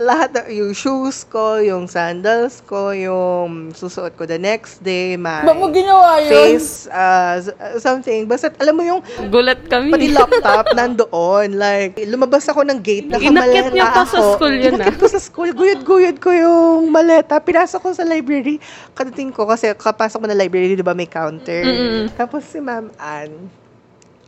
[0.01, 5.45] lahat na, yung shoes ko, yung sandals ko, yung susuot ko the next day, my
[5.45, 6.57] Ba't mo ginawa yun?
[6.57, 7.37] face, uh,
[7.77, 8.25] something.
[8.25, 9.93] Basta, alam mo yung Gulat kami.
[9.93, 11.53] Pati laptop nandoon.
[11.53, 14.29] Like, lumabas ako ng gate, nakamaleta Inakit niyo pa sa ako.
[14.35, 14.99] school yun, Inakit ah.
[14.99, 15.49] ko sa school.
[15.53, 17.37] Guyod-guyod ko yung maleta.
[17.37, 18.57] Pinasok ko sa library.
[18.97, 21.61] Kadating ko, kasi kapasok mo na library, di ba may counter.
[21.61, 22.09] Mm-mm.
[22.17, 23.29] Tapos si Ma'am Ann,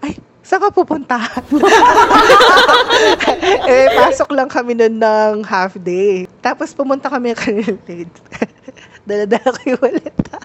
[0.06, 1.18] ay, saan ka pupunta?
[3.72, 6.28] eh, pasok lang kami nun ng half day.
[6.44, 8.12] Tapos pumunta kami kanil late.
[9.08, 10.38] Dala-dala ko yung maleta.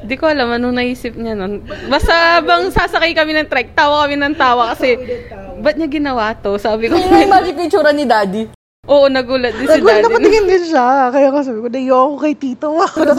[0.00, 1.66] Di ko alam anong naisip niya nun.
[1.90, 4.96] Basta bang sasakay kami ng trek, tawa kami ng tawa kasi
[5.60, 6.56] ba't niya ginawa to?
[6.56, 8.59] Sabi ko, Yun yung magic ni daddy.
[8.90, 10.04] Oo, nagulat din si Nagulat daddy.
[10.04, 10.86] napatingin din siya.
[11.08, 12.68] Kaya ko sabi ko, nayo ako kay Tito.
[12.74, 13.12] Ako na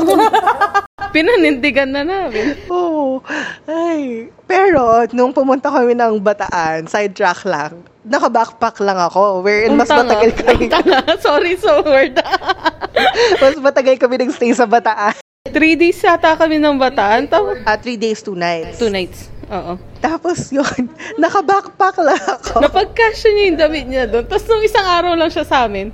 [1.12, 2.56] Pinanindigan na namin.
[2.68, 3.20] Oo.
[3.66, 4.28] Ay.
[4.46, 9.42] Pero, nung pumunta kami ng Bataan, sidetrack lang, naka-backpack lang ako.
[9.42, 10.08] Wherein mas tanga.
[10.08, 11.00] matagal kami, Ang tanga.
[11.20, 12.16] Sorry, so word.
[13.42, 15.16] mas matagal kami nag-stay sa Bataan.
[15.44, 17.26] Three days yata kami ng bataan.
[17.26, 18.78] Tapos, Ah, three days, two nights.
[18.78, 19.28] two nights.
[19.52, 19.74] Oo.
[20.00, 20.88] Tapos yun,
[21.22, 22.64] naka-backpack lang ako.
[22.64, 24.26] Napagkasya niya yung damit niya doon.
[24.26, 25.92] Tapos nung isang araw lang siya sa amin,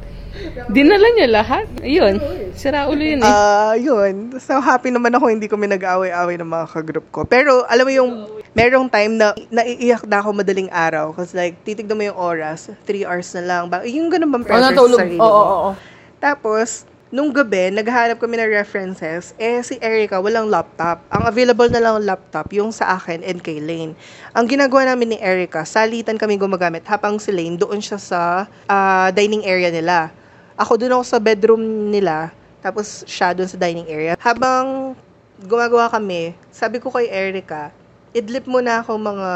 [0.69, 1.65] dinala niya lahat.
[1.81, 2.21] Ayun.
[2.53, 3.27] Sira ulo yun eh.
[3.27, 4.37] Ah, yun.
[4.37, 7.25] So, happy naman ako hindi kami nag-away-away ng mga kagroup ko.
[7.25, 8.11] Pero, alam mo yung,
[8.53, 11.13] merong time na naiiyak na ako madaling araw.
[11.13, 13.69] Kasi like, titignan mo yung oras, three hours na lang.
[13.69, 14.97] Ba, yung ganun bang O pressure natulog.
[14.97, 15.71] sa sarili Oo, oo, oo.
[16.17, 20.99] Tapos, nung gabi, naghahanap kami ng references, eh si Erica walang laptop.
[21.07, 23.95] Ang available na lang laptop, yung sa akin and kay Lane.
[24.35, 28.21] Ang ginagawa namin ni Erica, salitan kami gumagamit habang si Lane doon siya sa
[28.67, 30.11] ah, dining area nila.
[30.59, 34.19] Ako doon ako sa bedroom nila, tapos siya doon sa dining area.
[34.19, 34.97] Habang
[35.45, 37.71] gumagawa kami, sabi ko kay Erica,
[38.11, 39.29] idlip mo na ako mga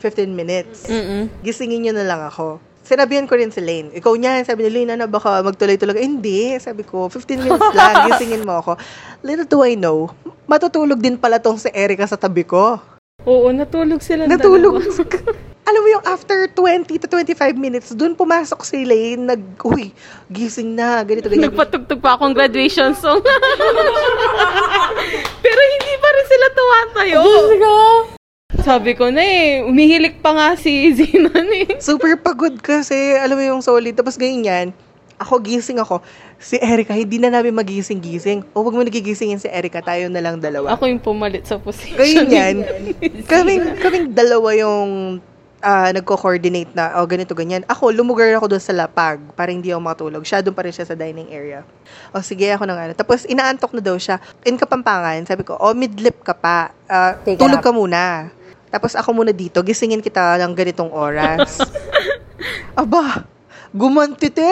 [0.00, 0.90] 15 minutes.
[0.90, 1.30] Mm-mm.
[1.44, 2.58] Gisingin niyo na lang ako.
[2.84, 3.96] Sinabihan ko rin si Lane.
[3.96, 5.96] Ikaw niya, sabi ni Lane, ano, baka magtuloy-tuloy.
[5.96, 6.52] Eh, hindi.
[6.60, 8.76] Sabi ko, 15 minutes lang, gisingin mo ako.
[9.24, 10.12] Little do I know,
[10.44, 12.76] matutulog din pala tong si Erica sa tabi ko.
[13.24, 14.84] Oo, natulog sila Natulog.
[15.64, 19.96] Alam mo yung after 20 to 25 minutes, dun pumasok si Lane, nag, uy,
[20.28, 21.48] gising na, ganito, ganyan.
[21.48, 23.24] Nagpatugtog pa akong graduation song.
[25.44, 27.20] Pero hindi pa rin sila tumatayo.
[28.64, 31.76] Sabi ko na eh, umihilik pa nga si Zinon eh.
[31.84, 33.92] Super pagod kasi, alam mo yung solid.
[33.92, 34.72] Tapos ganyan,
[35.20, 36.00] ako gising ako.
[36.40, 38.40] Si Erica, hindi na namin magising-gising.
[38.56, 40.72] O wag mo nagigisingin si Erica, tayo na lang dalawa.
[40.80, 42.00] Ako yung pumalit sa position.
[42.00, 42.64] Ganyan.
[43.30, 45.20] kaming, kaming dalawa yung
[45.60, 47.68] ah, nagko-coordinate na, oh, ganito, ganyan.
[47.68, 50.24] Ako, lumugar ako doon sa lapag para hindi ako makatulog.
[50.24, 51.68] Siya doon pa rin siya sa dining area.
[52.16, 52.96] O, sige, ako nang ano.
[52.96, 54.20] Tapos, inaantok na daw siya.
[54.48, 56.72] In Kapampangan, sabi ko, oh, midlip ka pa.
[57.28, 57.64] Take a tulog nap.
[57.64, 58.02] ka muna.
[58.74, 61.62] Tapos, ako muna dito, gisingin kita ng ganitong oras.
[62.82, 63.22] Aba,
[63.70, 64.50] gumanti te.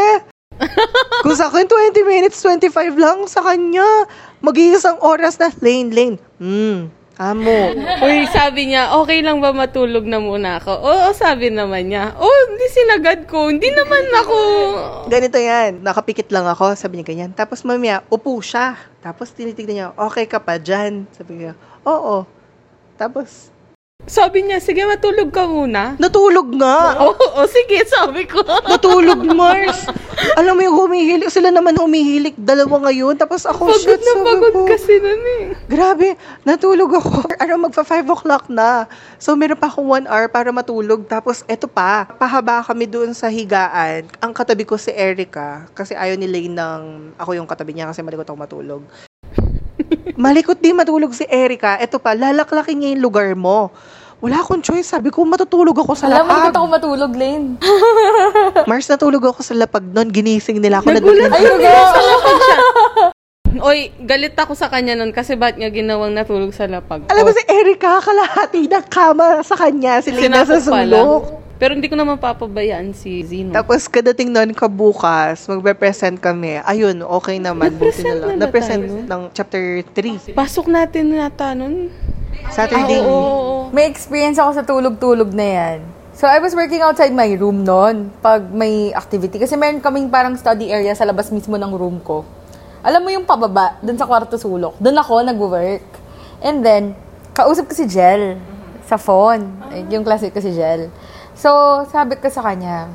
[1.27, 4.07] Kung sa akin, 20 minutes, 25 lang sa kanya.
[4.39, 6.17] Mag-iisang oras na, lane, lane.
[6.39, 7.75] Hmm, amo.
[8.07, 10.71] Uy, sabi niya, okay lang ba matulog na muna ako?
[10.71, 12.15] Oo, sabi naman niya.
[12.15, 13.51] Oh, hindi sinagad ko.
[13.51, 14.37] Hindi naman ako...
[15.11, 17.31] Ganito yan, nakapikit lang ako, sabi niya ganyan.
[17.35, 18.79] Tapos mamaya, upo siya.
[19.03, 21.11] Tapos tinitignan niya, okay ka pa dyan?
[21.11, 22.23] Sabi niya, oo.
[22.99, 23.52] Tapos,
[24.03, 25.95] Sabi niya, sige matulog ka muna.
[25.95, 26.99] natulog nga.
[27.07, 28.43] Oo, oh, sige, sabi ko.
[28.43, 29.87] Natulog, Mars.
[30.35, 33.15] Alam mo yung humihilik, sila naman humihilik, dalawa ngayon.
[33.15, 34.61] Tapos ako, Pagod shit, na sabi pagod ko.
[34.67, 35.45] kasi nun eh.
[35.71, 37.31] Grabe, natulog ako.
[37.39, 38.91] Ano, magpa 5 o'clock na.
[39.23, 41.07] So, meron pa akong 1 hour para matulog.
[41.07, 44.11] Tapos, eto pa, pahaba kami doon sa higaan.
[44.19, 46.83] Ang katabi ko si Erica, kasi ayaw ni Lane ng
[47.23, 48.83] ako yung katabi niya kasi malikot ako matulog.
[50.17, 51.77] Malikot din matulog si Erica.
[51.77, 53.71] Eto pa, lalaklakin niya yung lugar mo.
[54.19, 54.87] Wala akong choice.
[54.87, 56.45] Sabi ko, matutulog ako sa Alam mo, lapag.
[56.47, 57.59] dito ako matulog, Lane.
[58.71, 60.09] Mars, natulog ako sa lapag noon.
[60.09, 60.95] Ginising nila ako.
[60.95, 61.75] Nagulat Nag- Ay, go!
[63.63, 67.05] Oy, galit ako sa kanya nun kasi ba't niya ginawang natulog sa lapag?
[67.07, 70.01] Alam mo si Erica, kalahati ng kama sa kanya.
[70.01, 70.89] Nasa Sinakot pala.
[70.89, 71.23] sulok.
[71.63, 73.55] Pero hindi ko naman papabayaan si Zino.
[73.55, 76.59] Tapos kadating noon kabukas, magpe-present kami.
[76.59, 77.79] Ayun, okay naman.
[77.79, 78.29] Buti na lang.
[78.35, 79.07] na Na-present tayo?
[79.07, 80.35] ng chapter 3.
[80.35, 81.87] Pasok natin nata nun.
[82.51, 82.99] Saturday.
[82.99, 83.63] Ah, oo, oo, oo.
[83.71, 85.79] May experience ako sa tulog-tulog na yan.
[86.19, 89.39] So, I was working outside my room noon pag may activity.
[89.39, 92.27] Kasi meron kaming parang study area sa labas mismo ng room ko.
[92.83, 94.75] Alam mo yung pababa, dun sa kwarto sulok.
[94.83, 95.87] Dun ako nag-work.
[96.43, 96.99] And then,
[97.31, 98.35] kausap ko si Jel
[98.83, 99.47] sa phone.
[99.71, 100.91] Eh, Yung classmate ko si Jel.
[101.43, 102.87] So, sabi ko sa kanya,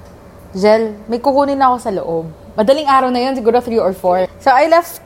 [0.55, 2.31] Jel, may kukunin ako sa loob.
[2.55, 4.31] Madaling araw na yun, siguro 3 or 4.
[4.39, 5.03] So, I left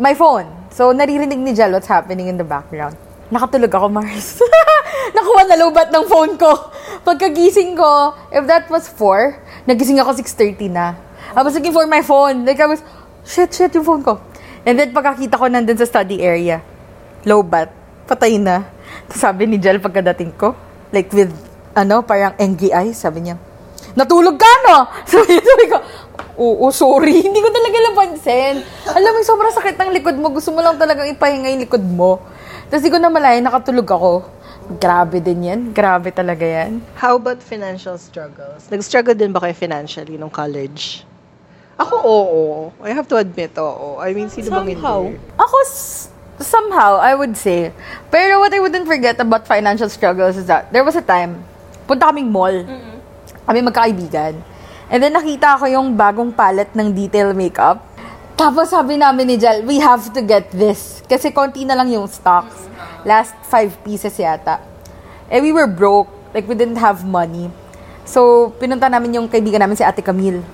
[0.00, 0.48] my phone.
[0.72, 2.96] So, naririnig ni Jel what's happening in the background.
[3.28, 4.40] Nakatulog ako, Mars.
[5.20, 6.48] Nakuha na lobat ng phone ko.
[7.04, 10.96] Pagkagising ko, if that was 4, nagising ako 6.30 na.
[11.36, 12.48] I was looking for my phone.
[12.48, 12.80] Like, I was,
[13.20, 14.16] shit, shit, yung phone ko.
[14.64, 16.64] And then, pagkakita ko nandun sa study area,
[17.28, 17.68] lobat,
[18.08, 18.64] patay na.
[19.12, 20.56] Sabi ni Jel pagkadating ko,
[20.88, 21.47] like with,
[21.78, 23.36] ano, parang eyes, sabi niya,
[23.94, 24.78] natulog ka, no?
[25.10, 25.78] Sabi, sabi ko,
[26.38, 27.18] oo, sorry.
[27.26, 28.62] Hindi ko talaga napansin.
[28.86, 30.30] Alam mo, sobrang sakit ng likod mo.
[30.30, 32.22] Gusto mo lang talagang ipahinga yung likod mo.
[32.68, 34.12] Tapos di ko na malaya, nakatulog ako.
[34.76, 35.60] Grabe din yan.
[35.72, 36.84] Grabe talaga yan.
[36.94, 38.68] How about financial struggles?
[38.68, 41.02] Nag-struggle din ba kayo financially nung college?
[41.80, 42.42] Ako, oo.
[42.84, 43.96] I have to admit, oo.
[43.98, 45.08] I mean, sino bang Somehow.
[45.08, 45.16] hindi?
[45.40, 47.72] Ako, s- somehow, I would say.
[48.12, 51.47] Pero what I wouldn't forget about financial struggles is that there was a time,
[51.88, 52.68] punta kaming mall.
[53.48, 54.36] Kami magkaibigan.
[54.92, 57.80] And then nakita ko yung bagong palette ng detail makeup.
[58.36, 61.00] Tapos sabi namin ni Jel, we have to get this.
[61.08, 62.68] Kasi konti na lang yung stocks.
[63.08, 64.60] Last five pieces yata.
[65.32, 66.12] Eh, we were broke.
[66.36, 67.48] Like, we didn't have money.
[68.04, 70.44] So, pinunta namin yung kaibigan namin si Ate Camille.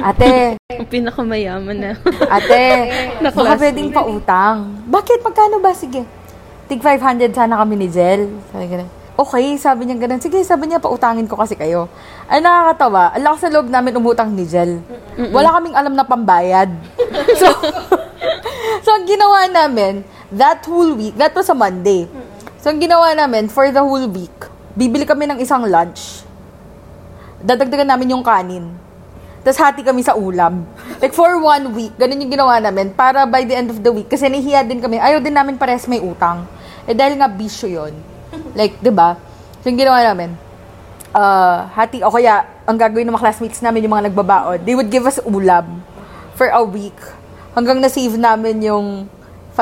[0.00, 0.56] Ate,
[0.92, 1.92] pinakamayaman na.
[2.28, 2.64] Ate,
[3.24, 4.84] baka pwedeng pautang.
[4.88, 5.20] Bakit?
[5.20, 5.72] Magkano ba?
[5.76, 6.04] Sige.
[6.64, 8.32] Tig 500 sana kami ni Jel.
[8.48, 9.03] Sabi ganun.
[9.14, 10.18] Okay, sabi niya ganun.
[10.18, 11.86] Sige, sabi niya, pautangin ko kasi kayo.
[12.26, 13.14] Ay, nakakatawa.
[13.14, 14.82] Ang lakas sa loob namin umutang ni Jel.
[15.30, 16.66] Wala kaming alam na pambayad.
[17.40, 17.46] so,
[18.82, 20.02] so, ang ginawa namin,
[20.34, 22.10] that whole week, that was a Monday.
[22.58, 24.34] So, ang ginawa namin, for the whole week,
[24.74, 26.26] bibili kami ng isang lunch.
[27.38, 28.66] Dadagdagan namin yung kanin.
[29.46, 30.66] Tapos hati kami sa ulam.
[30.98, 32.90] like, for one week, ganun yung ginawa namin.
[32.90, 35.86] Para by the end of the week, kasi nahihiya din kami, ayaw din namin pares
[35.86, 36.50] may utang.
[36.90, 37.94] Eh, dahil nga bisyo yon
[38.54, 39.18] Like, di ba?
[39.60, 40.38] So, yung ginawa namin,
[41.14, 44.88] uh, hati, o kaya, ang gagawin ng mga classmates namin, yung mga nagbabaon, they would
[44.88, 45.82] give us ulam
[46.38, 46.96] for a week.
[47.54, 48.86] Hanggang na-save namin yung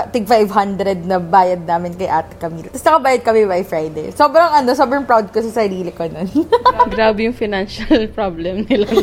[0.09, 2.73] tig 500 na bayad namin kay Ate Camille.
[2.73, 4.09] Tapos nakabayad kami by Friday.
[4.17, 6.49] Sobrang ano, sobrang proud ko sa sarili ko nun.
[6.97, 8.89] Grabe yung financial problem nila.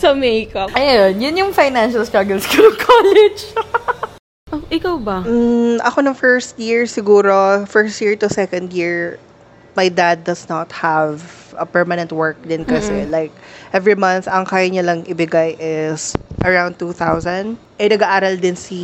[0.00, 0.72] sa makeup.
[0.72, 3.52] Ayun, yun yung financial struggles ko college.
[4.54, 5.26] Oh, ikaw ba?
[5.26, 9.18] Mm, ako ng first year siguro, first year to second year,
[9.74, 11.18] my dad does not have
[11.58, 13.02] a permanent work din kasi.
[13.02, 13.34] Like,
[13.74, 16.14] every month, ang kaya niya lang ibigay is
[16.46, 17.58] around 2,000.
[17.82, 18.78] Eh, nag-aaral din si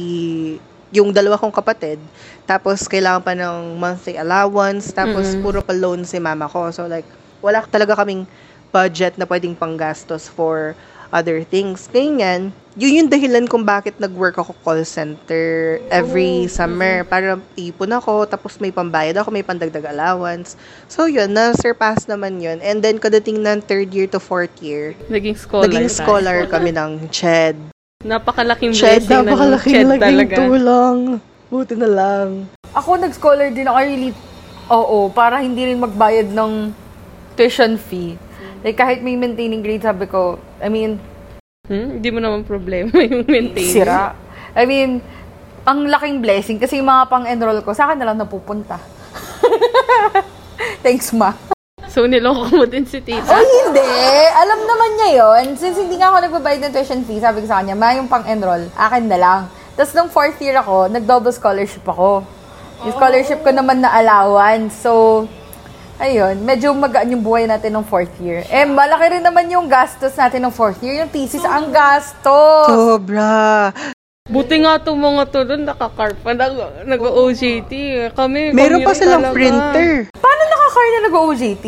[0.91, 2.03] yung dalawa kong kapatid.
[2.51, 4.91] Tapos, kailangan pa ng monthly allowance.
[4.91, 6.67] Tapos, puro pa loan si mama ko.
[6.75, 7.07] So, like,
[7.39, 8.27] wala talaga kaming
[8.75, 10.75] budget na pwedeng panggastos for
[11.11, 11.87] other things.
[11.87, 17.03] Ganyan, yun yung dahilan kung bakit nag-work ako call center every summer.
[17.03, 20.55] Para ipon ako, tapos may pambayad ako, may pandagdag allowance.
[20.87, 22.63] So yun, na-surpass naman yun.
[22.63, 25.67] And then, kadating ng third year to fourth year, Naging scholar.
[25.67, 25.99] naging tayo.
[25.99, 27.57] scholar kami ng CHED.
[28.01, 30.35] Napakalaking CHED, blessing ng napakalaking CHED laging talaga.
[30.41, 30.99] tulang.
[31.51, 32.29] Buti na lang.
[32.71, 34.11] ako nag-scholar din ako really,
[34.71, 36.71] oo, para hindi rin magbayad ng
[37.35, 38.15] tuition fee.
[38.61, 41.01] Like, kahit may maintaining grade, sabi ko, I mean,
[41.71, 42.03] Hmm?
[42.03, 43.79] Hindi mo naman problema yung maintenance.
[43.79, 44.19] sira.
[44.59, 44.99] I mean,
[45.63, 48.75] ang laking blessing kasi yung mga pang-enroll ko, sa akin na lang napupunta.
[50.83, 51.31] Thanks, ma.
[51.87, 53.23] So, niloko mo din si tita.
[53.23, 53.87] Oh, hindi.
[54.35, 57.63] Alam naman niya yon Since hindi nga ako nagbabayad ng tuition fee, sabi ko sa
[57.63, 59.41] kanya, ma, yung pang-enroll, akin na lang.
[59.75, 62.27] Tapos nung fourth year ako, nag-double scholarship ako.
[62.83, 64.75] Yung scholarship ko naman na allowance.
[64.75, 65.27] So,
[66.01, 68.41] ayun, medyo magaan yung buhay natin ng fourth year.
[68.49, 71.05] Eh, malaki rin naman yung gastos natin ng fourth year.
[71.05, 72.73] Yung thesis, ang gastos!
[72.73, 73.69] Sobra.
[74.25, 77.73] Buti nga itong mga to doon, nakakarpa, nag- nag-OJT.
[78.17, 79.37] Kami, Meron pa silang talaga.
[79.37, 79.91] printer.
[80.17, 81.67] Paano nakakar na nag-OJT?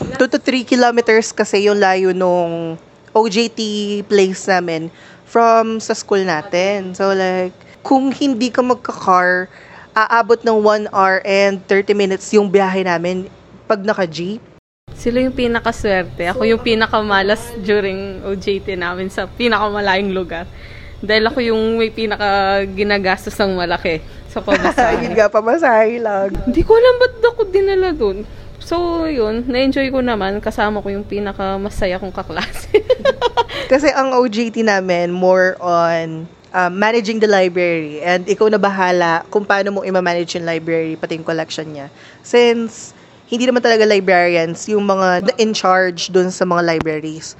[0.00, 2.76] 2 to 3 kilometers kasi yung layo nung
[3.10, 3.60] OJT
[4.04, 4.88] place namin
[5.24, 6.92] from sa school natin.
[6.92, 9.46] So like, kung hindi ka magka-car,
[9.92, 13.26] aabot ng 1 hour and 30 minutes yung biyahe namin
[13.70, 14.42] pag naka-jeep.
[14.90, 16.26] Sila yung pinakaswerte.
[16.34, 20.50] Ako yung pinakamalas during OJT namin sa pinakamalayong lugar.
[20.98, 25.04] Dahil ako yung may pinaka ginagastos ng malaki sa Yun pamasahe.
[25.14, 26.34] nga, pamasahe lang.
[26.50, 28.26] Hindi ko alam ba't ako dinala dun.
[28.58, 30.42] So, yun, na-enjoy ko naman.
[30.42, 32.82] Kasama ko yung pinaka masaya kong kaklase.
[33.72, 38.02] Kasi ang OJT namin, more on um, managing the library.
[38.02, 41.86] And ikaw na bahala kung paano mo ima-manage yung library, pati yung collection niya.
[42.20, 42.99] Since
[43.30, 47.38] hindi naman talaga librarians, yung mga in charge dun sa mga libraries.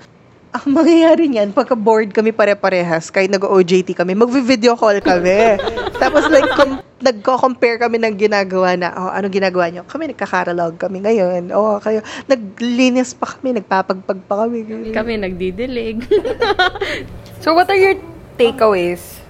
[0.51, 5.59] Ang mangyayari niyan, pagka bored kami pare-parehas, kahit nag-OJT kami, mag-video call kami.
[6.03, 9.83] Tapos like, com- nagko-compare kami ng ginagawa na, oh, ano ginagawa niyo?
[9.87, 11.51] Kami nagkakaralog kami ngayon.
[11.55, 14.63] Oh, kayo, naglinis pa kami, nagpapagpag pa kami.
[14.95, 16.07] Kami nagdidilig.
[17.41, 17.97] So, what are your
[18.37, 19.21] takeaways?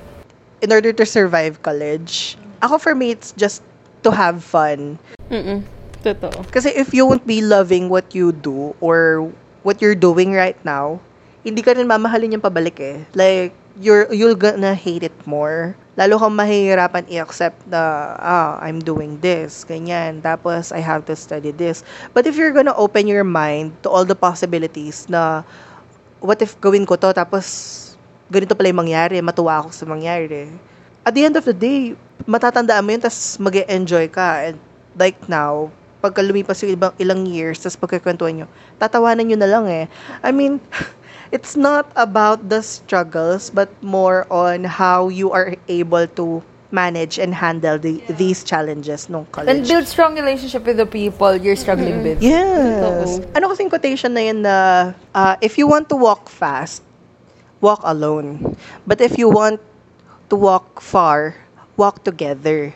[0.60, 2.36] in order to survive college.
[2.62, 3.64] Ako for me, it's just
[4.04, 4.98] to have fun.
[5.32, 5.64] Mm-mm.
[6.00, 6.48] Totoo.
[6.48, 9.28] Kasi if you won't be loving what you do or
[9.60, 11.00] what you're doing right now,
[11.44, 13.04] hindi ka rin mamahalin yung pabalik eh.
[13.12, 15.76] Like, you're, you're gonna hate it more.
[15.96, 20.24] Lalo kang mahihirapan i-accept na, ah, I'm doing this, ganyan.
[20.24, 21.84] Tapos, I have to study this.
[22.16, 25.44] But if you're gonna open your mind to all the possibilities na,
[26.20, 27.96] what if gawin ko to, tapos,
[28.32, 30.48] ganito pala yung mangyari, matuwa ako sa mangyari.
[31.04, 34.48] At the end of the day, matatandaan mo yun, tapos mag enjoy ka.
[34.48, 34.56] And
[34.96, 38.46] like now, pagka lumipas yung ibang ilang years, tapos pagkakwentuhan nyo,
[38.80, 39.84] tatawanan nyo na lang eh.
[40.24, 40.60] I mean,
[41.36, 47.34] it's not about the struggles, but more on how you are able to manage and
[47.34, 49.68] handle the, these challenges nung And college.
[49.68, 52.22] build strong relationship with the people you're struggling with.
[52.22, 53.18] Yes.
[53.34, 54.56] Ano kasing quotation na yun na,
[55.14, 56.82] uh, if you want to walk fast,
[57.60, 58.56] walk alone.
[58.86, 59.60] But if you want
[60.30, 61.34] to walk far,
[61.76, 62.72] walk together.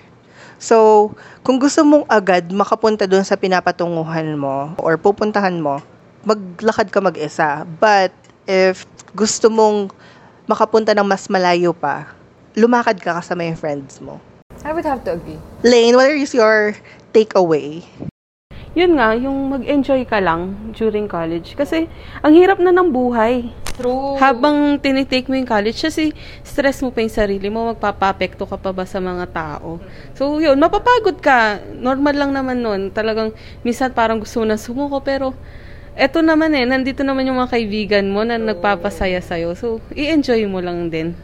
[0.58, 1.10] So,
[1.42, 5.82] kung gusto mong agad makapunta doon sa pinapatunguhan mo or pupuntahan mo,
[6.24, 7.68] maglakad ka mag-isa.
[7.78, 8.14] But
[8.48, 9.92] if gusto mong
[10.48, 12.08] makapunta ng mas malayo pa,
[12.56, 14.20] lumakad ka kasama yung friends mo.
[14.64, 15.40] I would have to agree.
[15.66, 16.78] Lane, what is your
[17.12, 17.84] takeaway?
[18.74, 21.54] Yun nga, yung mag-enjoy ka lang during college.
[21.54, 21.86] Kasi,
[22.20, 23.54] ang hirap na ng buhay.
[23.74, 24.18] True.
[24.18, 28.70] Habang tinitake mo yung college, kasi stress mo pa yung sarili mo, magpapapekto ka pa
[28.74, 29.78] ba sa mga tao.
[30.18, 31.62] So, yun, mapapagod ka.
[31.74, 32.90] Normal lang naman nun.
[32.90, 33.30] Talagang,
[33.62, 35.34] minsan parang gusto mo na sumuko, pero
[35.94, 39.54] eto naman eh, nandito naman yung mga kaibigan mo na nagpapasaya sa'yo.
[39.54, 41.14] So, i-enjoy mo lang din.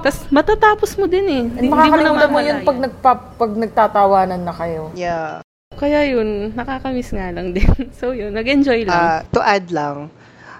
[0.00, 1.44] Tapos, matatapos mo din eh.
[1.60, 4.88] And makakalimutan mo yun pag, nagpa, pag nagtatawanan na kayo.
[4.96, 5.45] Yeah.
[5.76, 7.68] Kaya yun, nakakamiss nga lang din.
[8.00, 8.96] So yun, nag-enjoy lang.
[8.96, 10.08] Uh, to add lang,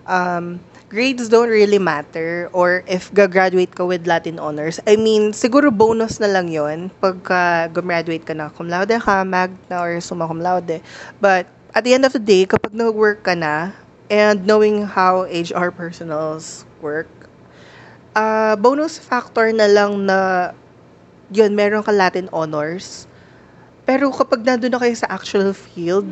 [0.05, 0.61] um,
[0.93, 4.79] grades don't really matter or if gagraduate ka with Latin honors.
[4.85, 9.81] I mean, siguro bonus na lang yon pagka gumraduate ka na cum laude ka, magna
[9.81, 10.85] or summa cum laude.
[11.19, 13.73] But at the end of the day, kapag nag-work ka na
[14.13, 17.09] and knowing how HR personals work,
[18.15, 20.53] uh, bonus factor na lang na
[21.33, 23.09] yun, meron ka Latin honors
[23.87, 26.11] pero kapag nandun na kayo sa actual field,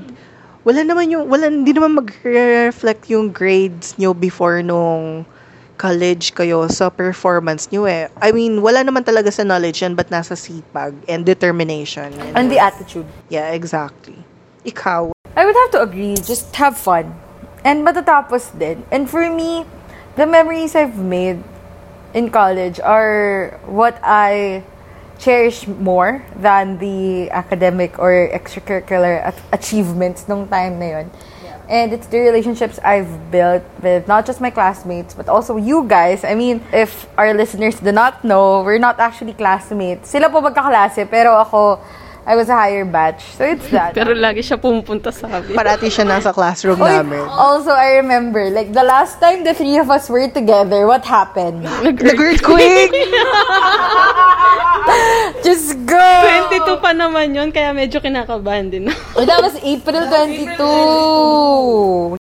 [0.63, 5.27] wala naman yung, wala, hindi naman mag-reflect yung grades nyo before nung
[5.77, 8.07] college kayo sa performance nyo eh.
[8.23, 12.15] I mean, wala naman talaga sa knowledge yan, but nasa sipag and determination.
[12.39, 13.11] And the attitude.
[13.29, 14.17] Yeah, exactly.
[14.65, 15.13] Ikaw?
[15.35, 16.15] I would have to agree.
[16.17, 17.11] Just have fun.
[17.67, 18.87] And matatapos din.
[18.95, 19.67] And for me,
[20.15, 21.43] the memories I've made
[22.15, 24.63] in college are what I
[25.25, 31.11] cherish more than the academic or extracurricular achievements nung time na yun.
[31.65, 36.21] And it's the relationships I've built with not just my classmates, but also you guys.
[36.23, 40.13] I mean, if our listeners do not know, we're not actually classmates.
[40.13, 41.81] Sila po magkaklase, pero ako,
[42.27, 43.25] I was a higher batch.
[43.37, 43.93] So it's that.
[43.99, 45.53] Pero lagi siya pumupunta sa amin.
[45.53, 47.21] Parati siya nasa classroom Oy, namin.
[47.29, 51.65] Also, I remember, like, the last time the three of us were together, what happened?
[51.65, 52.97] Nag-earthquake!
[55.41, 56.09] Just go!
[56.51, 58.89] 22 pa naman yun, kaya medyo kinakabahan din.
[58.89, 60.61] oh, that was April 22!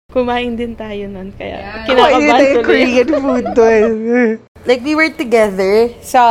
[0.08, 1.84] Kumain din tayo nun, kaya Yeah.
[1.84, 2.64] kinakabahan Kumain tuloy.
[2.64, 3.90] Korean food doon.
[4.64, 6.24] like, we were together sa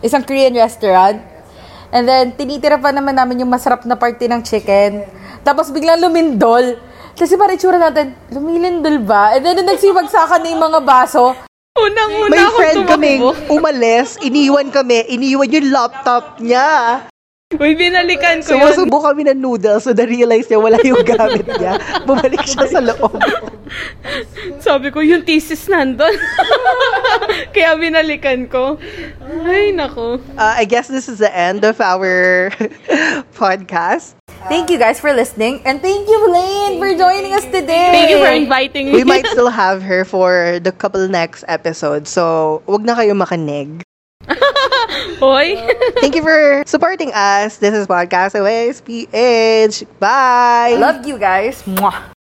[0.00, 1.20] isang Korean restaurant.
[1.88, 5.06] And then, tinitira pa naman namin yung masarap na party ng chicken.
[5.40, 6.76] Tapos, biglang lumindol.
[7.14, 9.32] Kasi parang itsura natin, lumilindol ba?
[9.32, 11.38] And then, nung nagsibagsakan na yung mga baso,
[11.74, 13.30] Unang-una May friend tumakbo.
[13.50, 17.10] umalis, iniwan kami, iniwan yung laptop niya.
[17.62, 18.72] Uy, binalikan ko yun.
[18.72, 21.78] Sumusubo kami ng noodles, so na-realize niya wala yung gamit niya.
[22.08, 23.14] Bumalik siya sa loob.
[24.58, 26.14] Sabi ko, yung thesis nandun.
[27.54, 28.80] kaya binalikan ko.
[29.44, 30.18] Ay, nako.
[30.34, 32.50] Uh, I guess this is the end of our
[33.36, 34.16] podcast.
[34.48, 35.62] thank you guys for listening.
[35.64, 37.92] And thank you, Blaine, for joining us today.
[37.92, 38.98] Thank you for inviting me.
[38.98, 43.84] We might still have her for the couple next episodes, so wag na kayo makinig.
[45.24, 45.56] Hoy.
[46.04, 47.56] Thank you for supporting us.
[47.56, 49.88] This is Podcast Aways PH.
[49.96, 50.76] Bye!
[50.76, 51.62] Love you guys.
[51.64, 52.12] Mwah.